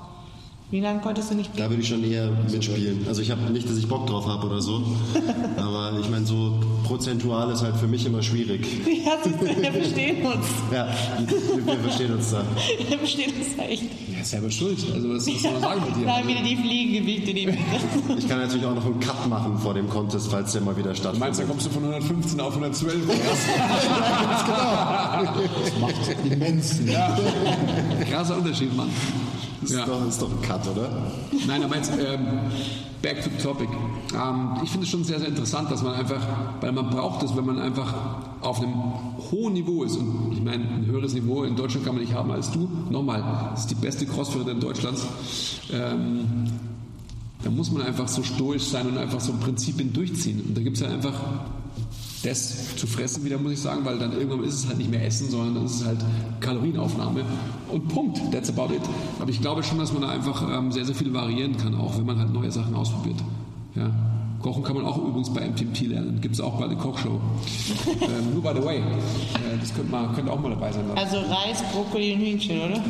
[0.74, 3.06] Wie lange konntest du nicht Da würde ich schon eher mitspielen.
[3.06, 4.82] Also ich habe nicht, dass ich Bock drauf habe oder so.
[5.56, 8.66] Aber ich meine, so prozentual ist halt für mich immer schwierig.
[9.04, 10.46] Ja, wir verstehen uns.
[10.72, 10.88] Ja,
[11.28, 12.42] wir, wir verstehen uns da.
[12.88, 13.84] Wir verstehen uns echt.
[13.84, 14.78] Ja, selber schuld.
[14.92, 16.06] Also was, was soll man sagen mit dir?
[16.06, 17.48] Da haben wieder die Fliegengewichte, die
[18.18, 20.92] Ich kann natürlich auch noch einen Cut machen vor dem Contest, falls der mal wieder
[20.92, 21.48] Du meinst, da stattfindet.
[21.50, 23.46] kommst du von 115 auf 112 erst.
[25.64, 25.94] Das macht
[26.32, 26.88] immensen.
[28.10, 28.88] Krasser Unterschied, Mann.
[29.64, 29.86] Das ist, Ja.
[29.86, 30.90] doch, ist doch ein Cut, oder?
[31.46, 32.26] Nein, aber jetzt ähm,
[33.02, 33.68] back to the topic.
[34.14, 36.20] Ähm, ich finde es schon sehr, sehr interessant, dass man einfach,
[36.60, 37.94] weil man braucht es, wenn man einfach
[38.42, 38.74] auf einem
[39.30, 39.96] hohen Niveau ist.
[39.96, 42.68] Und ich meine, ein höheres Niveau in Deutschland kann man nicht haben als du.
[42.90, 43.22] Nochmal,
[43.52, 45.06] das ist die beste Crossfitterin Deutschlands.
[45.72, 46.26] Ähm,
[47.42, 50.42] da muss man einfach so stoisch sein und einfach so Prinzipien durchziehen.
[50.48, 51.14] Und da gibt es ja einfach
[52.24, 55.04] das zu fressen wieder, muss ich sagen, weil dann irgendwann ist es halt nicht mehr
[55.04, 55.98] Essen, sondern dann ist es halt
[56.40, 57.24] Kalorienaufnahme
[57.70, 58.82] und Punkt, that's about it.
[59.20, 61.96] Aber ich glaube schon, dass man da einfach ähm, sehr, sehr viel variieren kann, auch
[61.98, 63.16] wenn man halt neue Sachen ausprobiert.
[63.74, 63.90] Ja.
[64.44, 66.18] Kochen kann man auch übrigens bei MTMT lernen.
[66.20, 67.18] Gibt es auch bei der Kochshow.
[68.02, 68.82] ähm, nur by the way, äh,
[69.58, 70.84] das könnte, mal, könnte auch mal dabei sein.
[70.96, 72.84] Also Reis, Brokkoli und Hühnchen, oder?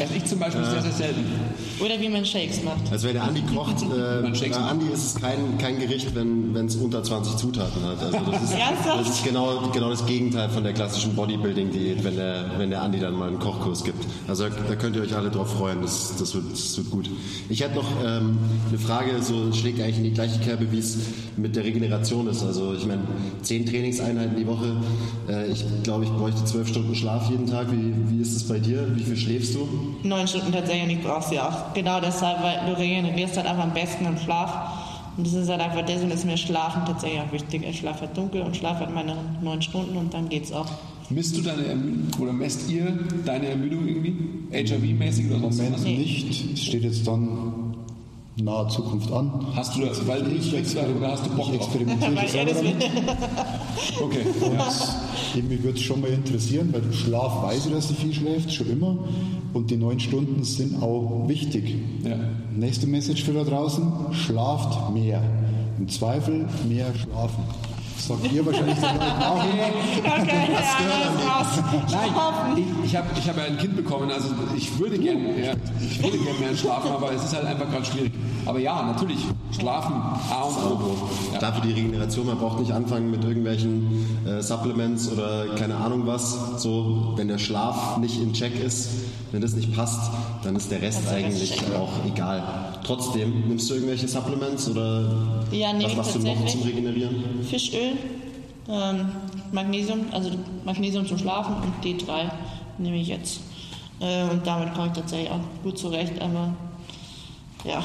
[0.00, 1.26] Esse ich zum Beispiel sehr, sehr selten.
[1.84, 2.90] Oder wie man Shakes macht.
[2.90, 3.86] Also wenn der Andi kocht, äh,
[4.22, 8.02] bei Andi ist es kein, kein Gericht, wenn es unter 20 Zutaten hat.
[8.02, 9.00] Also das ist, Ernsthaft?
[9.00, 12.98] das ist genau, genau das Gegenteil von der klassischen Bodybuilding-Diät, wenn der, wenn der Andi
[12.98, 14.06] dann mal einen Kochkurs gibt.
[14.26, 17.10] Also da könnt ihr euch alle drauf freuen, das, das, wird, das wird gut.
[17.50, 20.98] Ich hätte noch ähm, eine Frage, so schlägt eigentlich in die gleiche Kerbe, wie es
[21.36, 22.42] mit der Regeneration ist.
[22.42, 23.02] Also ich meine,
[23.42, 24.76] zehn Trainingseinheiten die Woche.
[25.28, 27.68] Äh, ich glaube, ich bräuchte zwölf Stunden Schlaf jeden Tag.
[27.72, 28.86] Wie, wie ist es bei dir?
[28.94, 29.68] Wie viel schläfst du?
[30.02, 31.74] Neun Stunden tatsächlich und ich brauche sie auch.
[31.74, 34.86] Genau deshalb, weil du regenerierst halt einfach am besten im Schlaf.
[35.16, 37.62] Und das ist halt einfach deswegen ist mir Schlafen tatsächlich auch wichtig.
[37.68, 40.66] Ich schlafe halt dunkel und schlafe halt meine neun Stunden und dann geht's auch.
[41.10, 44.14] Misst du deine Ermüdung oder messt ihr deine Ermüdung irgendwie?
[44.52, 45.84] HIV-mäßig oder sonst Moment was?
[45.84, 46.52] nicht.
[46.54, 47.69] Es steht jetzt dann
[48.42, 49.46] nahe Zukunft an.
[49.54, 52.52] Hast du das, weil du nicht willst oder hast du Bock Ich experimentiere er selber
[52.52, 52.74] damit.
[54.02, 54.24] Okay.
[54.40, 55.42] Ja.
[55.42, 58.70] Mich würde es schon mal interessieren, weil Schlaf weiß ich, dass du viel schläft, schon
[58.70, 58.98] immer.
[59.52, 61.76] Und die neun Stunden sind auch wichtig.
[62.04, 62.16] Ja.
[62.54, 65.22] Nächste Message für da draußen: Schlaft mehr.
[65.78, 67.44] Im Zweifel mehr schlafen.
[68.00, 70.22] Sagt ihr wahrscheinlich Leuten auch immer.
[70.22, 71.46] Okay, ja, raus.
[71.90, 72.10] Nein,
[72.56, 76.02] ich, ich habe ich hab ja ein Kind bekommen, also ich würde gerne ja, ich
[76.02, 78.12] würde gern mehr schlafen, aber es ist halt einfach gerade schwierig.
[78.46, 79.18] Aber ja, natürlich,
[79.58, 81.08] schlafen, A und O.
[81.32, 81.38] Ja.
[81.38, 86.60] Dafür die Regeneration, man braucht nicht anfangen mit irgendwelchen äh, Supplements oder keine Ahnung was.
[86.62, 88.88] So, wenn der Schlaf nicht in Check ist,
[89.32, 90.10] wenn das nicht passt,
[90.42, 92.42] dann ist der Rest Also eigentlich auch egal.
[92.84, 95.14] Trotzdem, nimmst du irgendwelche Supplements oder
[95.52, 97.44] Ja, nehme was machst du noch zum Regenerieren?
[97.48, 97.89] Fischöl,
[98.68, 99.08] ähm,
[99.52, 100.30] Magnesium, also
[100.64, 102.30] Magnesium zum Schlafen und D3
[102.78, 103.40] nehme ich jetzt.
[104.00, 106.54] Äh, und damit komme ich tatsächlich auch gut zurecht, aber
[107.64, 107.84] ja,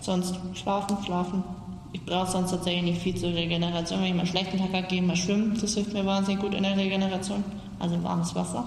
[0.00, 1.42] sonst schlafen, schlafen.
[1.92, 4.00] Ich brauche sonst tatsächlich nicht viel zur Regeneration.
[4.00, 5.56] Wenn ich mal einen schlechten Tag habe, gehe mal schwimmen.
[5.60, 7.42] Das hilft mir wahnsinnig gut in der Regeneration.
[7.78, 8.64] Also warmes Wasser.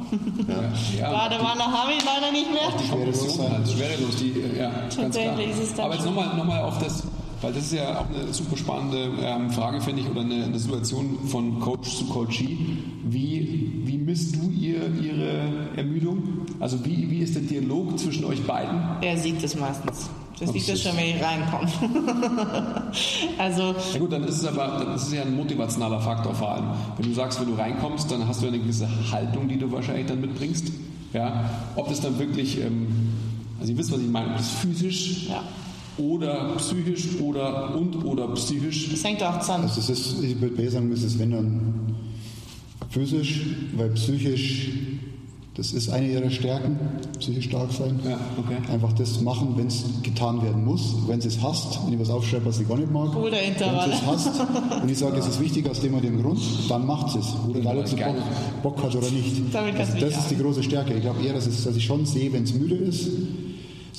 [1.00, 2.70] Ja, Badewanne habe ich leider nicht mehr.
[2.72, 5.06] die halt, schwerelos, die, ja, ganz klar.
[5.06, 7.04] Tatsächlich ist es dann Aber jetzt nochmal noch mal auf das,
[7.42, 10.60] Weil das ist ja auch eine super spannende ähm, Frage, finde ich, oder eine, eine,
[10.60, 12.58] Situation von Coach zu Coachee.
[13.04, 16.42] Wie, wie misst du ihr, ihre Ermüdung?
[16.60, 18.82] Also wie, wie ist der Dialog zwischen euch beiden?
[19.02, 20.10] Er sieht es meistens.
[20.38, 21.70] Das sieht das schon, wenn ich reinkomme.
[23.38, 23.76] also.
[23.94, 26.66] Ja gut, dann ist es aber, dann ist es ja ein motivationaler Faktor vor allem.
[26.98, 30.08] Wenn du sagst, wenn du reinkommst, dann hast du eine gewisse Haltung, die du wahrscheinlich
[30.08, 30.72] dann mitbringst.
[31.14, 32.88] Ja, ob das dann wirklich, ähm,
[33.60, 35.42] also ihr wisst, was ich meine, ob das physisch ja
[36.00, 38.90] oder psychisch oder und oder psychisch.
[38.92, 39.66] Das hängt auch zusammen.
[39.66, 41.74] Also es ist, ich würde besser sagen, es ist wenn dann
[42.90, 43.42] physisch,
[43.76, 44.72] weil psychisch,
[45.56, 46.80] das ist eine ihrer Stärken,
[47.20, 48.00] psychisch stark sein.
[48.06, 48.56] Ja, okay.
[48.72, 50.96] Einfach das machen, wenn es getan werden muss.
[51.06, 53.14] Wenn sie es hasst, wenn ich was aufschreibe, was sie gar nicht mag.
[53.16, 53.92] Oder Intervalle.
[53.92, 54.42] Wenn sie es hasst
[54.82, 57.34] und ich sage, es ist wichtig aus dem und dem Grund, dann macht sie es.
[57.54, 58.16] Egal, ob sie Bock,
[58.64, 59.42] Bock, hat oder nicht.
[59.54, 60.94] Also das ist die große Stärke.
[60.94, 63.10] Ich glaube eher, dass, es, dass ich schon sehe, wenn es müde ist,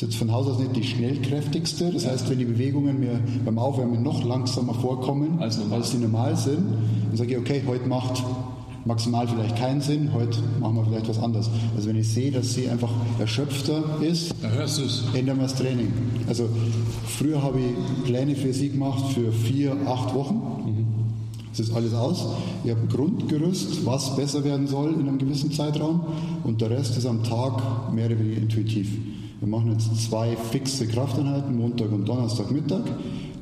[0.00, 1.90] ist jetzt von Haus aus nicht die schnellkräftigste.
[1.92, 6.36] Das heißt, wenn die Bewegungen mir beim Aufwärmen noch langsamer vorkommen, als, als die normal
[6.36, 6.64] sind,
[7.08, 8.22] dann sage ich, okay, heute macht
[8.86, 11.50] maximal vielleicht keinen Sinn, heute machen wir vielleicht was anderes.
[11.76, 15.04] Also wenn ich sehe, dass sie einfach erschöpfter ist, da hörst du es.
[15.12, 15.92] ändern wir das Training.
[16.26, 16.48] Also
[17.04, 20.36] früher habe ich Pläne für sie gemacht für vier, acht Wochen.
[20.64, 20.86] Mhm.
[21.50, 22.26] Das ist alles aus.
[22.64, 26.00] Ich habe ein Grundgerüst, was besser werden soll in einem gewissen Zeitraum
[26.42, 28.88] und der Rest ist am Tag mehr oder weniger intuitiv.
[29.40, 32.84] Wir machen jetzt zwei fixe Krafteinheiten, Montag und Donnerstag Mittag.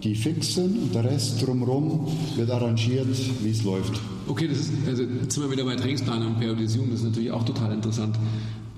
[0.05, 2.07] Die fixen und der Rest drumherum
[2.37, 3.09] wird arrangiert,
[3.43, 4.01] wie es läuft.
[4.29, 7.33] Okay, das ist, also jetzt sind wir wieder bei Trainingsplan und Periodisierung, das ist natürlich
[7.33, 8.17] auch total interessant.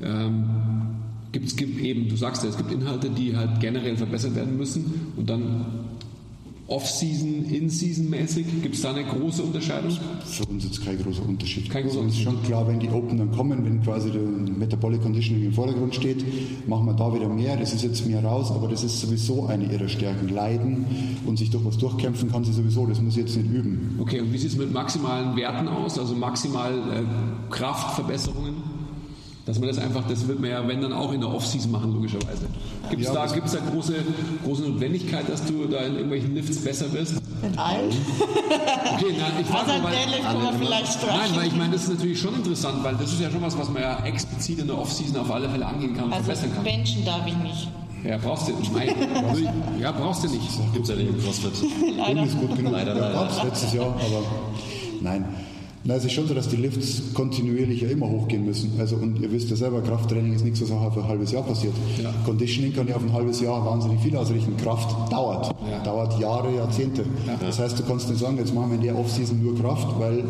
[0.03, 0.45] Ähm,
[1.33, 5.13] es gibt eben, du sagst ja, es gibt Inhalte, die halt generell verbessert werden müssen
[5.17, 5.67] und dann
[6.71, 8.63] Off-Season, In-Season-mäßig?
[8.63, 9.91] Gibt es da eine große Unterscheidung?
[10.25, 11.69] Für uns ist kein großer Unterschied.
[11.69, 12.23] Kein großer Unterschied.
[12.23, 15.53] Es ist schon klar, wenn die Open dann kommen, wenn quasi der Metabolic Conditioning im
[15.53, 16.25] Vordergrund steht,
[16.69, 17.57] machen wir da wieder mehr.
[17.57, 20.29] Das ist jetzt mehr raus, aber das ist sowieso eine ihrer Stärken.
[20.29, 20.87] Leiden
[21.27, 22.87] und sich durch was durchkämpfen kann sie sowieso.
[22.87, 23.99] Das muss sie jetzt nicht üben.
[24.01, 25.99] Okay, und wie sieht es mit maximalen Werten aus?
[25.99, 28.70] Also maximal äh, Kraftverbesserungen?
[29.47, 31.93] Dass man das einfach, das wird man ja, wenn dann auch in der Offseason machen,
[31.95, 32.47] logischerweise.
[32.91, 33.95] Gibt es ja, da, gibt's da große,
[34.45, 37.15] große Notwendigkeit, dass du da in irgendwelchen Lifts besser wirst?
[37.43, 37.89] In allen?
[37.89, 41.07] Okay, nein, ich frage also mal, man vielleicht.
[41.07, 43.57] Nein, weil ich meine, das ist natürlich schon interessant, weil das ist ja schon was,
[43.57, 46.55] was man ja explizit in der Offseason auf alle Fälle angehen kann und also verbessern
[46.55, 46.65] kann.
[46.65, 47.69] Benchen darf ich nicht.
[48.05, 48.73] Ja, brauchst du nicht.
[48.75, 48.95] Nein,
[49.81, 50.43] ja, brauchst du nicht.
[50.73, 51.53] Gibt es ja nicht im CrossFit.
[51.97, 52.25] Leider.
[52.25, 52.73] Ist gut genug.
[52.73, 53.15] Leider, leider.
[53.15, 54.23] Ja, letztes Jahr, aber
[55.01, 55.25] nein.
[55.83, 58.73] Na, es ist schon so, dass die Lifts kontinuierlich ja immer hochgehen müssen.
[58.79, 61.73] Also, und ihr wisst ja selber, Krafttraining ist nichts, was auf ein halbes Jahr passiert.
[62.03, 62.13] Ja.
[62.27, 64.59] Conditioning kann ja auf ein halbes Jahr wahnsinnig viel ausrichten.
[64.59, 65.55] Kraft dauert.
[65.71, 65.83] Ja.
[65.83, 67.07] Dauert Jahre, Jahrzehnte.
[67.27, 67.39] Ja.
[67.41, 70.23] Das heißt, du kannst nicht sagen, jetzt machen wir in der Offseason nur Kraft, weil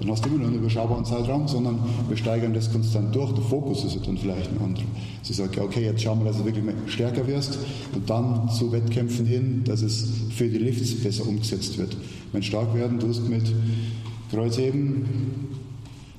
[0.00, 3.32] dann hast du immer nur einen überschaubaren Zeitraum, sondern wir steigern das konstant durch.
[3.32, 4.86] Der Fokus ist dann vielleicht ein anderer.
[5.22, 7.58] Sie sagt, okay, jetzt schauen wir, dass du wirklich stärker wirst
[7.92, 11.96] und dann zu Wettkämpfen hin, dass es für die Lifts besser umgesetzt wird.
[12.30, 13.52] Wenn stark werden tust mit
[14.32, 15.04] Kreuzheben,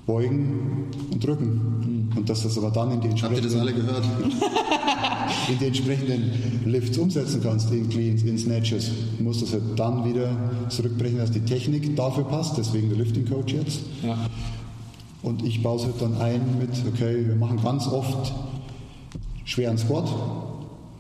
[0.06, 2.12] Beugen und Drücken.
[2.16, 4.06] Und dass das aber dann in die entsprechenden, Habt ihr das alle gehört?
[5.50, 10.06] in die entsprechenden Lifts umsetzen kannst, in Cleans, in Snatches, Du musst das halt dann
[10.06, 10.30] wieder
[10.70, 13.80] zurückbrechen, dass die Technik dafür passt, deswegen der Lifting Coach jetzt.
[14.04, 14.18] Ja.
[15.24, 18.34] Und ich baue es halt dann ein mit, okay, wir machen ganz oft
[19.46, 20.14] schweren Squat.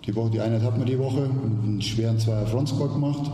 [0.07, 1.29] Die Woche, die Einheit hat man die Woche,
[1.63, 3.29] einen schweren Zweier Front Squat gemacht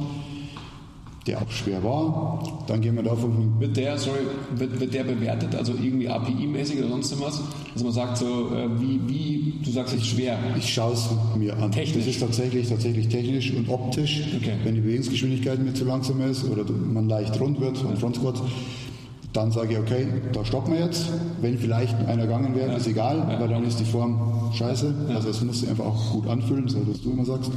[1.27, 2.63] der auch schwer war.
[2.67, 3.59] Dann gehen wir davon.
[3.59, 4.19] Wird der, sorry,
[4.55, 7.41] wird, wird der bewertet, also irgendwie API-mäßig oder sonst was?
[7.73, 10.37] Also man sagt so, äh, wie, wie, du sagst jetzt schwer.
[10.57, 11.71] Ich schaue es mir an.
[11.71, 12.05] Technisch.
[12.05, 14.21] Das ist tatsächlich, tatsächlich technisch und optisch.
[14.37, 14.53] Okay.
[14.63, 18.41] Wenn die Bewegungsgeschwindigkeit mir zu langsam ist oder man leicht rund wird und Front Squat,
[19.33, 21.11] dann sage ich, okay, da stoppen wir jetzt.
[21.39, 22.77] Wenn vielleicht einer gegangen wäre, ja.
[22.77, 23.39] ist egal, ja.
[23.39, 24.93] weil dann ist die Form scheiße.
[25.07, 25.15] Ja.
[25.15, 27.51] Also es muss sich einfach auch gut anfühlen, so was du immer sagst.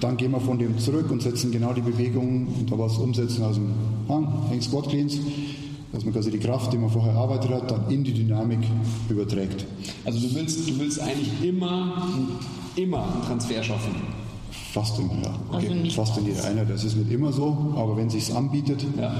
[0.00, 3.44] Dann gehen wir von dem zurück und setzen genau die Bewegung und da was umsetzen
[3.44, 3.72] aus dem
[4.08, 5.18] Hang, Hang Squat Cleans,
[5.92, 8.60] dass man quasi die Kraft, die man vorher erarbeitet hat, dann in die Dynamik
[9.08, 9.66] überträgt.
[10.04, 12.08] Also du willst, du willst eigentlich immer,
[12.76, 14.23] immer einen Transfer schaffen.
[14.74, 15.32] Fast immer, ja.
[15.52, 15.68] Okay.
[15.68, 16.68] Also Fast in jeder Einheit.
[16.68, 19.14] Das ist nicht immer so, aber wenn es sich anbietet, ja.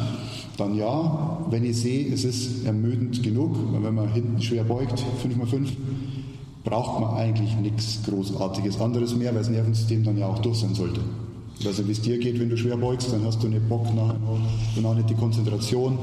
[0.56, 1.38] dann ja.
[1.48, 5.68] Wenn ich sehe, es ist ermüdend genug, weil wenn man hinten schwer beugt, 5x5,
[6.64, 10.74] braucht man eigentlich nichts Großartiges anderes mehr, weil das Nervensystem dann ja auch durch sein
[10.74, 11.00] sollte.
[11.64, 14.16] Also wie es dir geht, wenn du schwer beugst, dann hast du nicht Bock nachher
[14.76, 15.98] und auch nicht die Konzentration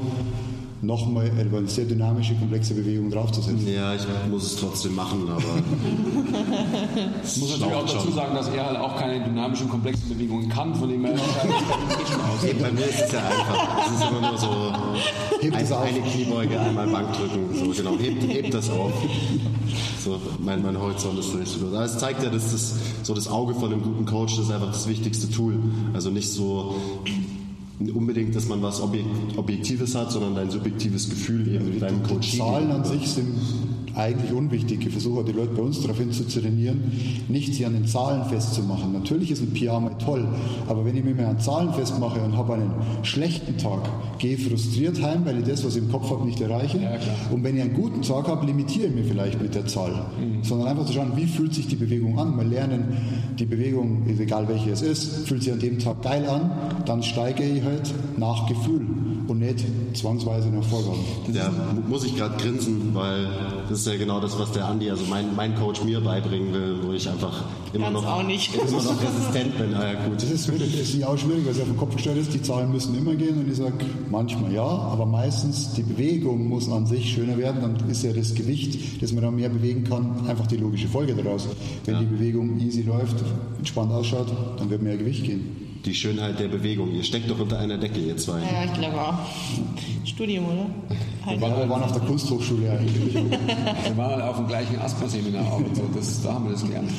[0.82, 3.66] nochmal eine sehr dynamische, komplexe Bewegung draufzusetzen.
[3.72, 5.42] Ja, ich muss es trotzdem machen, aber.
[7.24, 10.74] ich muss natürlich auch dazu sagen, dass er halt auch keine dynamischen, komplexen Bewegungen kann,
[10.74, 13.86] von dem er hey, Bei mir ist es ja einfach.
[13.86, 14.48] Es ist immer nur so
[15.40, 17.54] hebt ein, eine Kniebeuge, einmal Bankdrücken.
[17.54, 18.92] So, genau, hebt, hebt das auf.
[20.04, 21.74] So, mein, mein Horizont ist nicht so groß.
[21.74, 24.50] Aber es zeigt ja, dass das, so das Auge von einem guten Coach das ist
[24.52, 25.58] einfach das wichtigste Tool.
[25.94, 26.74] Also nicht so
[27.90, 32.32] unbedingt, dass man was Objek- Objektives hat, sondern dein subjektives Gefühl eben deinem Coach.
[32.32, 33.34] Die Zahlen an sich sind
[33.94, 34.84] eigentlich unwichtig.
[34.86, 36.82] Ich versuche die Leute bei uns darauf hin zu trainieren,
[37.28, 38.92] nicht sie an den Zahlen festzumachen.
[38.92, 40.26] Natürlich ist ein PR mal toll,
[40.68, 42.70] aber wenn ich mich mehr an Zahlen festmache und habe einen
[43.02, 43.80] schlechten Tag,
[44.18, 46.78] gehe ich frustriert heim, weil ich das, was ich im Kopf habe, nicht erreiche.
[47.30, 50.06] und wenn ich einen guten Tag habe, limitiere ich mich vielleicht mit der Zahl.
[50.42, 52.36] Sondern einfach zu schauen, wie fühlt sich die Bewegung an.
[52.36, 52.84] Mal lernen,
[53.38, 56.50] die Bewegung, egal welche es ist, fühlt sich an dem Tag geil an,
[56.86, 58.86] dann steige ich halt nach Gefühl
[59.28, 60.98] und nicht zwangsweise nach Vorgaben.
[61.32, 63.26] Ja, mu- muss ich gerade grinsen, weil
[63.68, 66.76] das ist ja genau das, was der Andi, also mein, mein Coach mir beibringen will,
[66.82, 68.54] wo ich einfach immer Kann's noch, auch nicht.
[68.54, 69.74] immer noch resistent bin.
[69.74, 70.22] Ah, ja, gut.
[70.22, 72.32] Das ist wirklich das ist ja auch schwierig, weil es auf den Kopf gestellt ist.
[72.32, 76.70] Die Zahlen müssen immer gehen und ich sage manchmal ja, aber meistens die Bewegung muss
[76.70, 77.60] an sich schöner werden.
[77.60, 81.14] Dann ist ja das Gewicht, das man dann mehr bewegen kann, einfach die logische Folge
[81.14, 81.48] daraus.
[81.84, 83.16] Wenn die Bewegung easy läuft,
[83.58, 85.80] entspannt ausschaut, dann wird mehr Gewicht gehen.
[85.84, 86.92] Die Schönheit der Bewegung.
[86.92, 88.38] Ihr steckt doch unter einer Decke, ihr zwei.
[88.40, 89.18] Ja, ich glaube auch.
[90.04, 90.66] Studium, oder?
[91.24, 91.40] Halt.
[91.40, 93.14] Ja, wir waren auf der Kunsthochschule eigentlich.
[93.14, 95.82] Wir waren halt auf dem gleichen Asthma-Seminar auch und so.
[95.94, 96.90] Das, da haben wir das gelernt.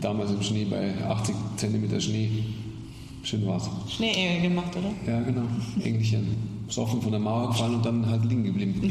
[0.00, 2.30] Damals im Schnee bei 80 cm Schnee.
[3.22, 3.68] Schön war's.
[3.88, 5.12] Schnee gemacht, oder?
[5.12, 5.42] Ja, genau.
[5.82, 6.36] Englischen.
[6.66, 8.90] Besoffen von der Mauer gefallen und dann halt liegen geblieben.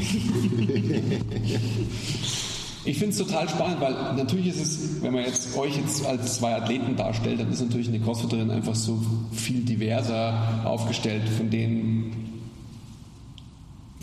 [2.84, 6.38] Ich finde es total spannend, weil natürlich ist es, wenn man jetzt euch jetzt als
[6.38, 12.01] zwei Athleten darstellt, dann ist natürlich eine Crossfitterin einfach so viel diverser aufgestellt von den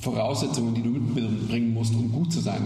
[0.01, 2.61] Voraussetzungen, die du mitbringen musst, um gut zu sein.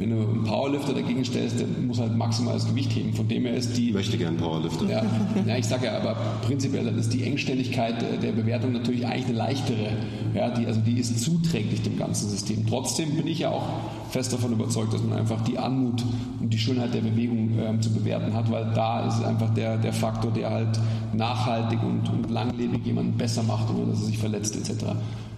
[0.00, 3.12] Wenn du einen Powerlifter dagegen stellst, der muss halt maximales Gewicht heben.
[3.12, 4.88] Von dem her ist die Ich möchte gern Powerlifter.
[4.88, 5.02] ja,
[5.46, 9.26] ja, ich sage ja, aber prinzipiell dann ist die Engstelligkeit äh, der Bewertung natürlich eigentlich
[9.26, 9.88] eine leichtere.
[10.34, 12.66] Ja, die, also die ist zuträglich dem ganzen System.
[12.66, 13.68] Trotzdem bin ich ja auch
[14.10, 16.02] fest davon überzeugt, dass man einfach die Anmut
[16.40, 19.92] und die Schönheit der Bewegung ähm, zu bewerten hat, weil da ist einfach der, der
[19.92, 20.80] Faktor, der halt
[21.12, 24.86] nachhaltig und, und langlebig jemanden besser macht, ohne dass er sich verletzt etc.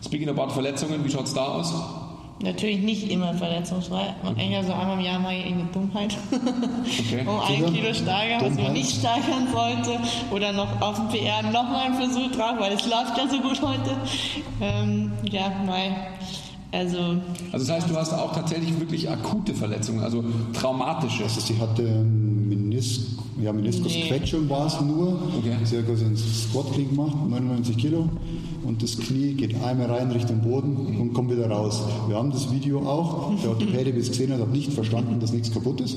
[0.05, 1.75] Speaking about Verletzungen, wie schaut es da aus?
[2.41, 4.15] Natürlich nicht immer verletzungsfrei.
[4.25, 6.17] Denkt ja so einmal im Jahr mal irgendeine Dummheit.
[6.33, 7.25] Okay.
[7.27, 7.73] um ein?
[7.73, 10.01] Kilo steigern, was man nicht steigern sollte.
[10.33, 13.63] Oder noch auf dem PR nochmal einen Versuch drauf, weil es läuft ja so gut
[13.63, 13.97] heute.
[14.61, 15.95] Ähm, ja, nein.
[16.73, 17.21] Also,
[17.53, 21.25] Also das heißt, du hast auch tatsächlich wirklich akute Verletzungen, also traumatische.
[21.25, 25.19] Also sie hatte einen Menis ja, Meniskusquetschung war es nur.
[25.39, 25.57] Okay.
[25.65, 28.09] Sie hat quasi einen Squat Clean gemacht, 99 Kilo.
[28.65, 31.83] Und das Knie geht einmal rein Richtung Boden und kommt wieder raus.
[32.09, 33.33] Wir haben das Video auch.
[33.43, 35.97] Der Orthopäde, der es gesehen hat, hat nicht verstanden, dass nichts kaputt ist.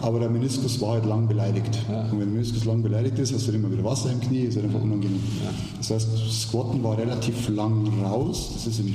[0.00, 1.78] Aber der Meniskus war halt lang beleidigt.
[1.88, 4.56] Und wenn der Meniskus lang beleidigt ist, hast du immer wieder Wasser im Knie, ist
[4.56, 5.20] halt einfach unangenehm.
[5.78, 8.50] Das heißt, Squatten war relativ lang raus.
[8.54, 8.92] Das ist im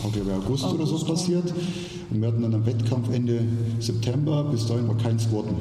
[0.00, 1.52] glaube ich August, oder so passiert.
[2.10, 3.40] Und wir hatten dann am Wettkampf Ende
[3.80, 5.56] September, bis dahin war kein Squatten.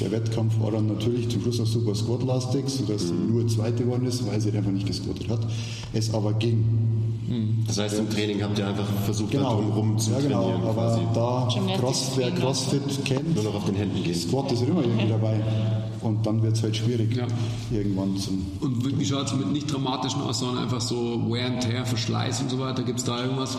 [0.00, 4.06] Der Wettkampf war dann natürlich zum Schluss auch super squatlastig, sodass sie nur Zweite geworden
[4.06, 5.40] ist, weil sie einfach nicht gesquattet hat.
[5.92, 6.64] Es aber ging.
[7.66, 9.54] Das heißt, im Training habt ihr einfach versucht, da Genau.
[9.56, 10.42] drumherum zu ja, genau.
[10.42, 10.62] trainieren.
[10.68, 11.00] Aber quasi.
[11.14, 12.30] da Gymnastics Cross, wer.
[12.32, 14.14] CrossFit kennt, Nur noch auf den Händen gehen.
[14.14, 15.40] Squat ist immer irgendwie dabei.
[16.02, 17.26] Und dann wird es halt schwierig, Ja.
[17.70, 18.46] irgendwann zum.
[18.60, 20.96] Und wie schaut es mit nicht traumatischen aus, sondern einfach so
[21.30, 22.82] Wear and Tear, Verschleiß und so weiter?
[22.84, 23.56] Gibt es da irgendwas?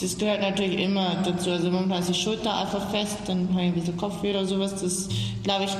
[0.00, 1.50] Das gehört natürlich immer dazu.
[1.50, 4.80] Also momentan ist die Schulter einfach fest, dann habe ich ein bisschen Kopfweh oder sowas.
[4.80, 5.08] Das
[5.42, 5.70] glaube ich,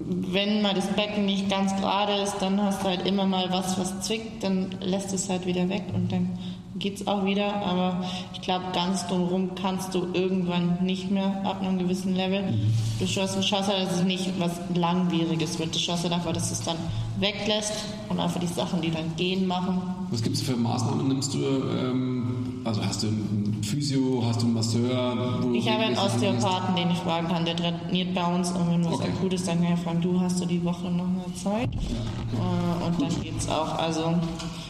[0.00, 3.78] wenn mal das Becken nicht ganz gerade ist, dann hast du halt immer mal was,
[3.78, 6.38] was zwickt, dann lässt es halt wieder weg und dann
[6.78, 7.54] geht's auch wieder.
[7.56, 12.54] Aber ich glaube, ganz drumherum kannst du irgendwann nicht mehr ab einem gewissen Level.
[12.98, 15.74] Du schaust, schaust halt, dass es nicht was Langwieriges wird.
[15.74, 16.76] Du schaust halt einfach, dass es dann
[17.18, 17.72] weglässt
[18.08, 19.82] und einfach die Sachen, die dann gehen, machen.
[20.10, 21.08] Was gibt es für Maßnahmen?
[21.08, 25.40] Nimmst du, ähm, also hast du einen Physio, hast du einen Masseur?
[25.52, 25.98] Ich habe einen?
[25.98, 29.08] Osteopathen, den ich fragen kann, der trainiert bei uns und wenn was Okay.
[29.16, 31.68] akut ist, dann kann ich fragen, du hast du die Woche noch eine Zeit?
[31.74, 33.78] Äh, und dann geht's auch.
[33.78, 34.14] Also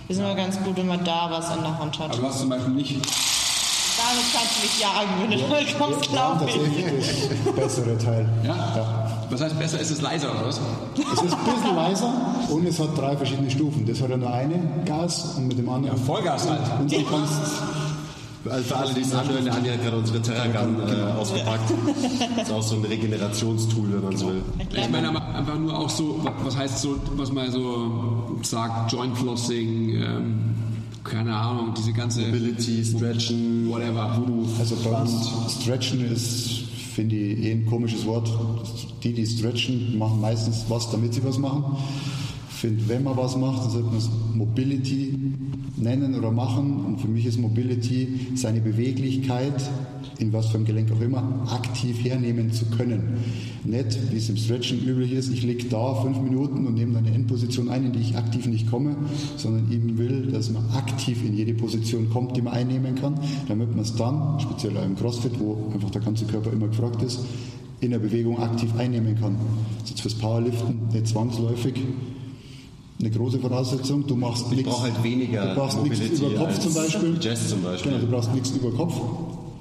[0.09, 2.11] ist immer ganz gut, wenn man da was in der Hand hat.
[2.11, 2.93] Aber du hast zum Beispiel nicht.
[3.99, 5.45] Damit kannst du mich jagen, wenn du ja,
[5.77, 6.55] kommst, Wir haben glaube ich.
[6.57, 8.29] tatsächlich das bessere Teil.
[8.45, 9.25] Ja?
[9.29, 9.81] Was heißt besser?
[9.81, 10.61] Ist es leiser oder was?
[10.97, 12.15] Es ist ein bisschen leiser
[12.49, 13.85] und es hat drei verschiedene Stufen.
[13.87, 15.99] Das hat ja nur eine Gas und mit dem anderen.
[15.99, 16.61] Vollgas halt.
[16.81, 17.33] Und du kannst
[18.49, 21.73] Also für alle, die es anhören, der Andi hat gerade unsere Terragun äh, ausgepackt.
[22.37, 24.43] Das ist auch so ein Regenerationstool, wenn man so will.
[24.75, 29.17] Ich meine aber einfach nur auch so, was heißt so, was man so sagt, Joint
[29.19, 30.55] Flossing, ähm,
[31.05, 34.47] keine Ahnung, diese ganze Mobility, Stretchen, whatever, Voodoo.
[34.59, 36.63] Also bei uns Stretchen ist,
[36.95, 38.31] finde ich, eh ein komisches Wort.
[39.03, 41.77] Die, die stretchen, machen meistens was, damit sie was machen.
[42.49, 45.15] finde, wenn man was macht, dann sollte man es Mobility
[45.77, 46.85] nennen oder machen.
[46.85, 49.55] Und für mich ist Mobility seine Beweglichkeit,
[50.19, 53.19] in was für einem Gelenk auch immer, aktiv hernehmen zu können.
[53.65, 57.13] Nicht, wie es im Stretchen üblich ist, ich liege da fünf Minuten und nehme eine
[57.13, 58.97] Endposition ein, in die ich aktiv nicht komme,
[59.37, 63.15] sondern eben will, dass man aktiv in jede Position kommt, die man einnehmen kann,
[63.47, 67.21] damit man es dann, speziell im CrossFit, wo einfach der ganze Körper immer gefragt ist,
[67.81, 69.37] in der Bewegung aktiv einnehmen kann.
[69.79, 71.75] Das ist jetzt fürs Powerliften nicht zwangsläufig
[73.01, 74.07] eine große Voraussetzung.
[74.07, 74.81] Du machst Ich nichts.
[74.81, 77.17] halt Du brauchst nichts über Kopf zum Beispiel.
[77.21, 77.93] Jazz zum Beispiel.
[77.93, 78.95] Genau, du brauchst nichts über Kopf.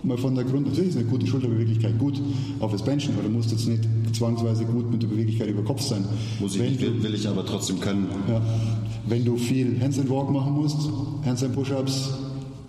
[0.04, 2.22] Mal von der Grund, natürlich ist eine gute Schulterbeweglichkeit gut
[2.60, 3.82] auf das Benchen, aber du musst jetzt nicht
[4.14, 6.06] zwangsweise gut mit der Beweglichkeit über Kopf sein.
[6.40, 8.08] Muss ich nicht, du- will, will ich aber trotzdem können.
[8.30, 8.42] ja.
[9.10, 10.78] Wenn du viel Handstand Walk machen musst,
[11.26, 12.10] Handstand Push-Ups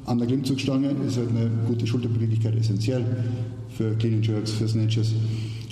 [0.07, 3.05] an der Klimmzugstange, ist halt eine gute Schulterbeweglichkeit essentiell
[3.77, 5.13] für Clean and Jerks, für Snatches.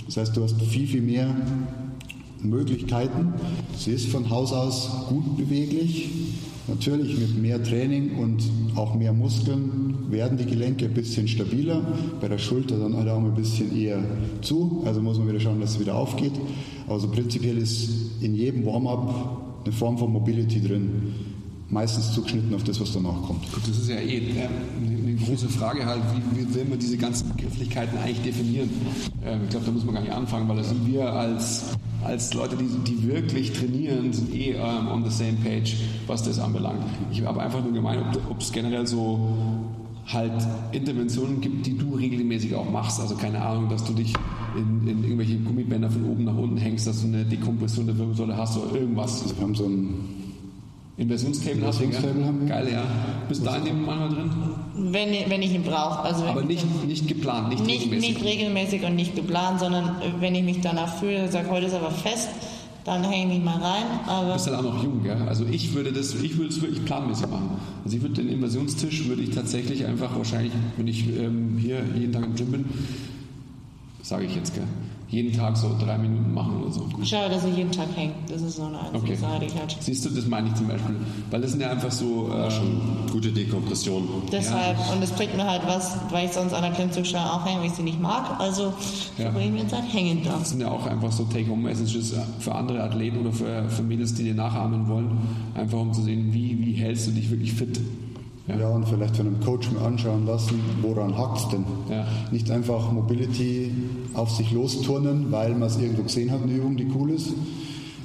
[0.05, 1.35] Das heißt, du hast viel, viel mehr
[2.41, 3.33] Möglichkeiten.
[3.77, 6.09] Sie ist von Haus aus gut beweglich.
[6.67, 8.43] Natürlich mit mehr Training und
[8.75, 11.81] auch mehr Muskeln werden die Gelenke ein bisschen stabiler.
[12.19, 14.03] Bei der Schulter dann halt auch ein bisschen eher
[14.41, 14.83] zu.
[14.85, 16.33] Also muss man wieder schauen, dass es wieder aufgeht.
[16.89, 17.89] Also prinzipiell ist
[18.21, 21.13] in jedem Warm-up eine Form von Mobility drin.
[21.69, 23.51] Meistens zugeschnitten auf das, was danach kommt.
[23.51, 24.47] Gut, das ist ja eh äh,
[24.79, 26.01] eine große Frage halt,
[26.33, 28.69] wie, will man diese ganzen Begrifflichkeiten eigentlich definieren?
[29.25, 31.65] Ähm, ich glaube, da muss man gar nicht anfangen, weil da sind wir als,
[32.03, 35.75] als Leute, die, die wirklich trainieren, sind eh ähm, on the same page,
[36.07, 36.83] was das anbelangt.
[37.11, 39.19] Ich habe einfach nur gemeint, ob ob es generell so
[40.05, 40.31] halt
[40.71, 42.99] Interventionen gibt, die du regelmäßig auch machst.
[42.99, 44.13] Also keine Ahnung, dass du dich
[44.55, 48.37] in, in irgendwelche Gummibänder von oben nach unten hängst, dass du eine Dekompression der Wirbelsäule
[48.37, 49.21] hast oder irgendwas.
[49.23, 50.16] Also wir haben so ein
[50.97, 51.83] Inversionstable hast du?
[51.83, 52.47] Inversionstable haben wir.
[52.47, 52.83] Geil, ja.
[53.29, 54.31] Bist du da in dem manchmal drin?
[54.75, 55.99] Wenn, wenn ich ihn brauche.
[55.99, 58.13] Also Aber ich nicht, nicht geplant, nicht, nicht, regelmäßig.
[58.13, 61.91] nicht regelmäßig und nicht geplant, sondern wenn ich mich danach fühle, sage, heute ist aber
[61.91, 62.29] fest,
[62.83, 63.83] dann hänge ich mich mal rein.
[64.05, 65.17] Du Aber bist halt auch noch jung, gell?
[65.27, 67.49] Also ich würde das, ich würde es wirklich planmäßig machen.
[67.83, 72.13] Also ich würde den Inversionstisch würde ich tatsächlich einfach wahrscheinlich, wenn ich ähm, hier jeden
[72.13, 72.65] Tag im Gym bin,
[74.01, 74.63] sage ich jetzt, gell?
[75.09, 76.85] Jeden Tag so drei Minuten machen oder so.
[77.01, 78.11] ich schaue, dass ich jeden Tag hänge.
[78.29, 79.15] Das ist so eine einzige Okay.
[79.15, 79.77] Sache, die ich halt.
[79.79, 80.95] Siehst du, das meine ich zum Beispiel.
[81.31, 82.29] Weil das sind ja einfach so.
[82.29, 82.81] Äh, Schon
[83.11, 84.03] gute Dekompression.
[84.31, 87.61] Deshalb, und es bringt mir halt was, weil ich sonst an der Klimmzugstange auch hänge,
[87.61, 88.37] weil ich sie nicht mag.
[88.39, 88.73] Also
[89.17, 89.25] Ja.
[89.31, 90.37] verbringe ich mir jetzt halt hängen da.
[90.39, 94.23] das sind ja auch einfach so Take-Home-Messages für andere Athleten oder für, für Mädels, die
[94.23, 95.17] dir nachahmen wollen.
[95.55, 97.79] Einfach um zu sehen, wie, wie hältst du dich wirklich fit.
[98.49, 98.69] Ja.
[98.69, 101.65] und vielleicht von einem Coach mal anschauen lassen, woran hakt es denn?
[101.89, 102.05] Ja.
[102.31, 103.73] Nicht einfach Mobility
[104.17, 107.33] auf sich losturnen, weil man es irgendwo gesehen hat, eine Übung, die cool ist.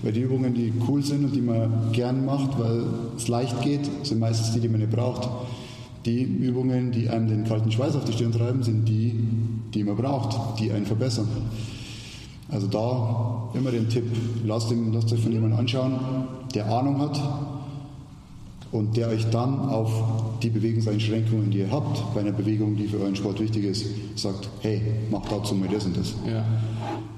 [0.02, 2.84] Weil die Übungen, die cool sind und die man gern macht, weil
[3.16, 5.28] es leicht geht, sind meistens die, die man nicht braucht.
[6.04, 9.14] Die Übungen, die einem den kalten Schweiß auf die Stirn treiben, sind die,
[9.72, 11.28] die man braucht, die einen verbessern.
[12.50, 14.04] Also da immer den Tipp,
[14.44, 15.94] lasst, ihn, lasst euch von jemandem anschauen,
[16.54, 17.18] der Ahnung hat,
[18.72, 19.90] und der euch dann auf
[20.42, 24.48] die Bewegungseinschränkungen, die ihr habt, bei einer Bewegung, die für euren Sport wichtig ist, sagt,
[24.60, 26.14] hey, mach dazu mal das und das.
[26.26, 26.44] Ja.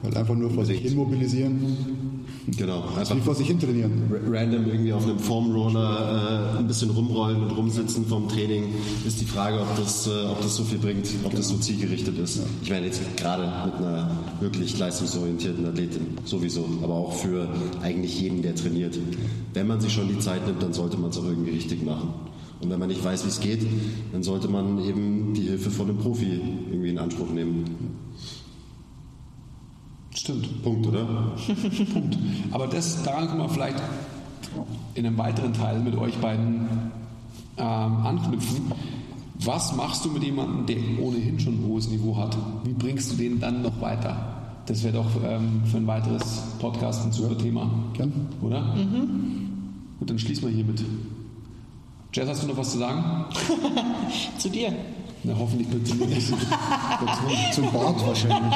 [0.02, 2.13] Weil einfach nur vor sich hin mobilisieren,
[2.46, 2.84] Genau.
[2.96, 4.02] Einfach vor sich hin trainieren.
[4.10, 8.64] ra- random irgendwie auf einem Formroller äh, ein bisschen rumrollen und rumsitzen vom Training,
[9.06, 12.18] ist die Frage, ob das, äh, ob das so viel bringt, ob das so zielgerichtet
[12.18, 12.40] ist.
[12.62, 17.48] Ich meine jetzt gerade mit einer wirklich leistungsorientierten Athletin sowieso, aber auch für
[17.82, 18.98] eigentlich jeden, der trainiert.
[19.54, 22.10] Wenn man sich schon die Zeit nimmt, dann sollte man es auch irgendwie richtig machen.
[22.60, 23.66] Und wenn man nicht weiß, wie es geht,
[24.12, 26.40] dann sollte man eben die Hilfe von einem Profi
[26.70, 27.64] irgendwie in Anspruch nehmen.
[30.24, 30.62] Stimmt.
[30.62, 31.04] Punkt, oder?
[31.92, 32.18] Punkt.
[32.50, 33.76] Aber das, daran können wir vielleicht
[34.94, 36.66] in einem weiteren Teil mit euch beiden
[37.58, 37.66] ähm,
[38.06, 38.72] anknüpfen.
[39.40, 42.38] Was machst du mit jemandem, der ohnehin schon ein hohes Niveau hat?
[42.64, 44.16] Wie bringst du den dann noch weiter?
[44.64, 47.70] Das wäre doch ähm, für ein weiteres Podcast ein super Thema.
[47.92, 48.10] Gern.
[48.40, 48.74] Oder?
[49.98, 50.82] Gut, dann schließen wir hiermit.
[52.14, 53.26] Jess, hast du noch was zu sagen?
[54.38, 54.72] Zu dir.
[55.26, 56.36] Na, hoffentlich mit nächsten.
[57.52, 58.52] Zum Bart wahrscheinlich.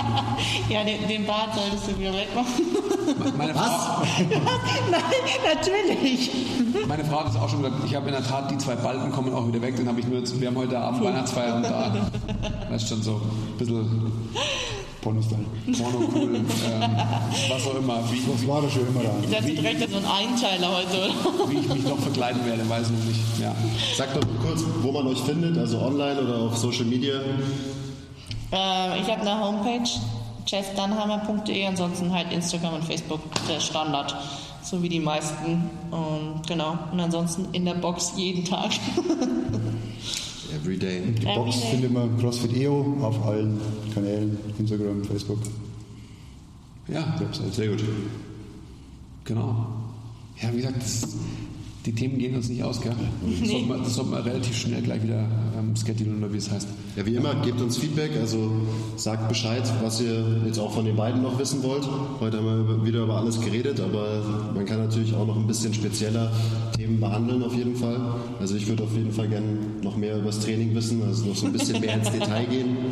[0.68, 2.64] Ja, den, den Bart solltest du wieder wegmachen.
[3.38, 4.02] Meine Frau,
[4.90, 5.02] Nein,
[5.54, 6.30] natürlich.
[6.86, 9.10] meine Frau hat es auch schon gesagt, ich habe in der Tat, die zwei Balken
[9.10, 11.90] kommen auch wieder weg, dann habe ich nur wir haben heute Abend Weihnachtsfeier und da,
[12.70, 14.12] das ist schon so ein bisschen
[15.00, 15.44] Pornostyle.
[15.78, 16.44] Porno cool, ähm,
[17.48, 19.10] was auch immer, wie, Das war da schon immer da.
[19.22, 21.50] Ich dachte direkt so ein Einteiler heute, oder?
[21.50, 23.20] wie ich mich noch verkleiden werde, weiß ich noch nicht.
[23.40, 23.54] Ja.
[23.96, 27.14] Sagt doch kurz, wo man euch findet, also online oder auf Social Media.
[28.50, 29.88] Ähm, ich habe eine Homepage,
[30.46, 34.16] jessdannheimer.de, ansonsten halt Instagram und Facebook, der Standard,
[34.62, 35.70] so wie die meisten.
[35.90, 38.70] Und genau, und ansonsten in der Box jeden Tag.
[40.68, 41.00] Everyday.
[41.00, 41.70] Die Box Everyday.
[41.70, 43.58] findet man CrossFit EO auf allen
[43.94, 45.38] Kanälen, Instagram, Facebook.
[46.88, 47.18] ja,
[47.50, 47.82] Sehr gut.
[49.24, 49.66] genau.
[50.42, 51.16] Ja, wie gesagt, das,
[51.88, 52.92] die Themen gehen uns nicht aus, gell?
[53.40, 55.24] Das sollte man, das sollte man relativ schnell gleich wieder
[55.58, 56.68] ähm, schedulen oder wie es heißt.
[56.96, 58.50] Ja, wie immer, gebt uns Feedback, also
[58.96, 61.88] sagt Bescheid, was ihr jetzt auch von den beiden noch wissen wollt.
[62.20, 64.22] Heute haben wir wieder über alles geredet, aber
[64.54, 66.30] man kann natürlich auch noch ein bisschen spezieller
[66.76, 67.98] Themen behandeln auf jeden Fall.
[68.38, 69.46] Also ich würde auf jeden Fall gerne
[69.82, 72.76] noch mehr über das Training wissen, also noch so ein bisschen mehr ins Detail gehen.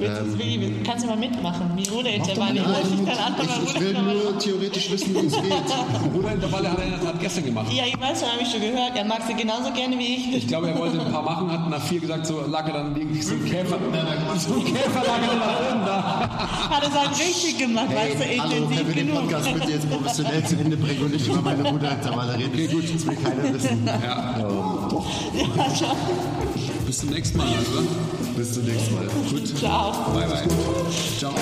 [0.00, 1.72] Ähm, kannst du mal mitmachen?
[1.74, 2.54] Wie Ruderintervalle?
[2.54, 5.42] Ich mal weiß, ich ich, ich will nur theoretisch wissen, wie es geht.
[6.14, 7.72] Ruderintervalle hat er in der Tat gestern gemacht.
[7.72, 8.96] Ja, ich weiß, habe ich schon gehört.
[8.96, 10.34] Er mag sie genauso gerne wie ich.
[10.36, 12.96] Ich glaube, er wollte ein paar machen, hat nach vier gesagt, so lag er dann
[12.96, 13.78] irgendwie so ein Käfer.
[14.38, 16.28] So ein Käfer lag er dann nach oben da.
[16.70, 19.22] Hat es halt richtig gemacht, weißt du, Hey, hallo, können intensiv wir den genug.
[19.22, 22.50] Podcast bitte jetzt professionell zu Ende bringen und nicht über meine Ruderintervalle reden?
[22.52, 22.84] Okay, gut.
[22.94, 23.86] Das will keiner wissen.
[23.86, 24.38] Ja.
[24.38, 25.96] Ja, schon.
[26.86, 27.82] Bis zum nächsten Mal, oder?
[28.36, 29.06] Bis zum nächsten Mal.
[29.30, 29.58] Gut.
[29.58, 29.92] Ciao.
[30.14, 30.42] Bye, bye.
[31.18, 31.32] Ciao.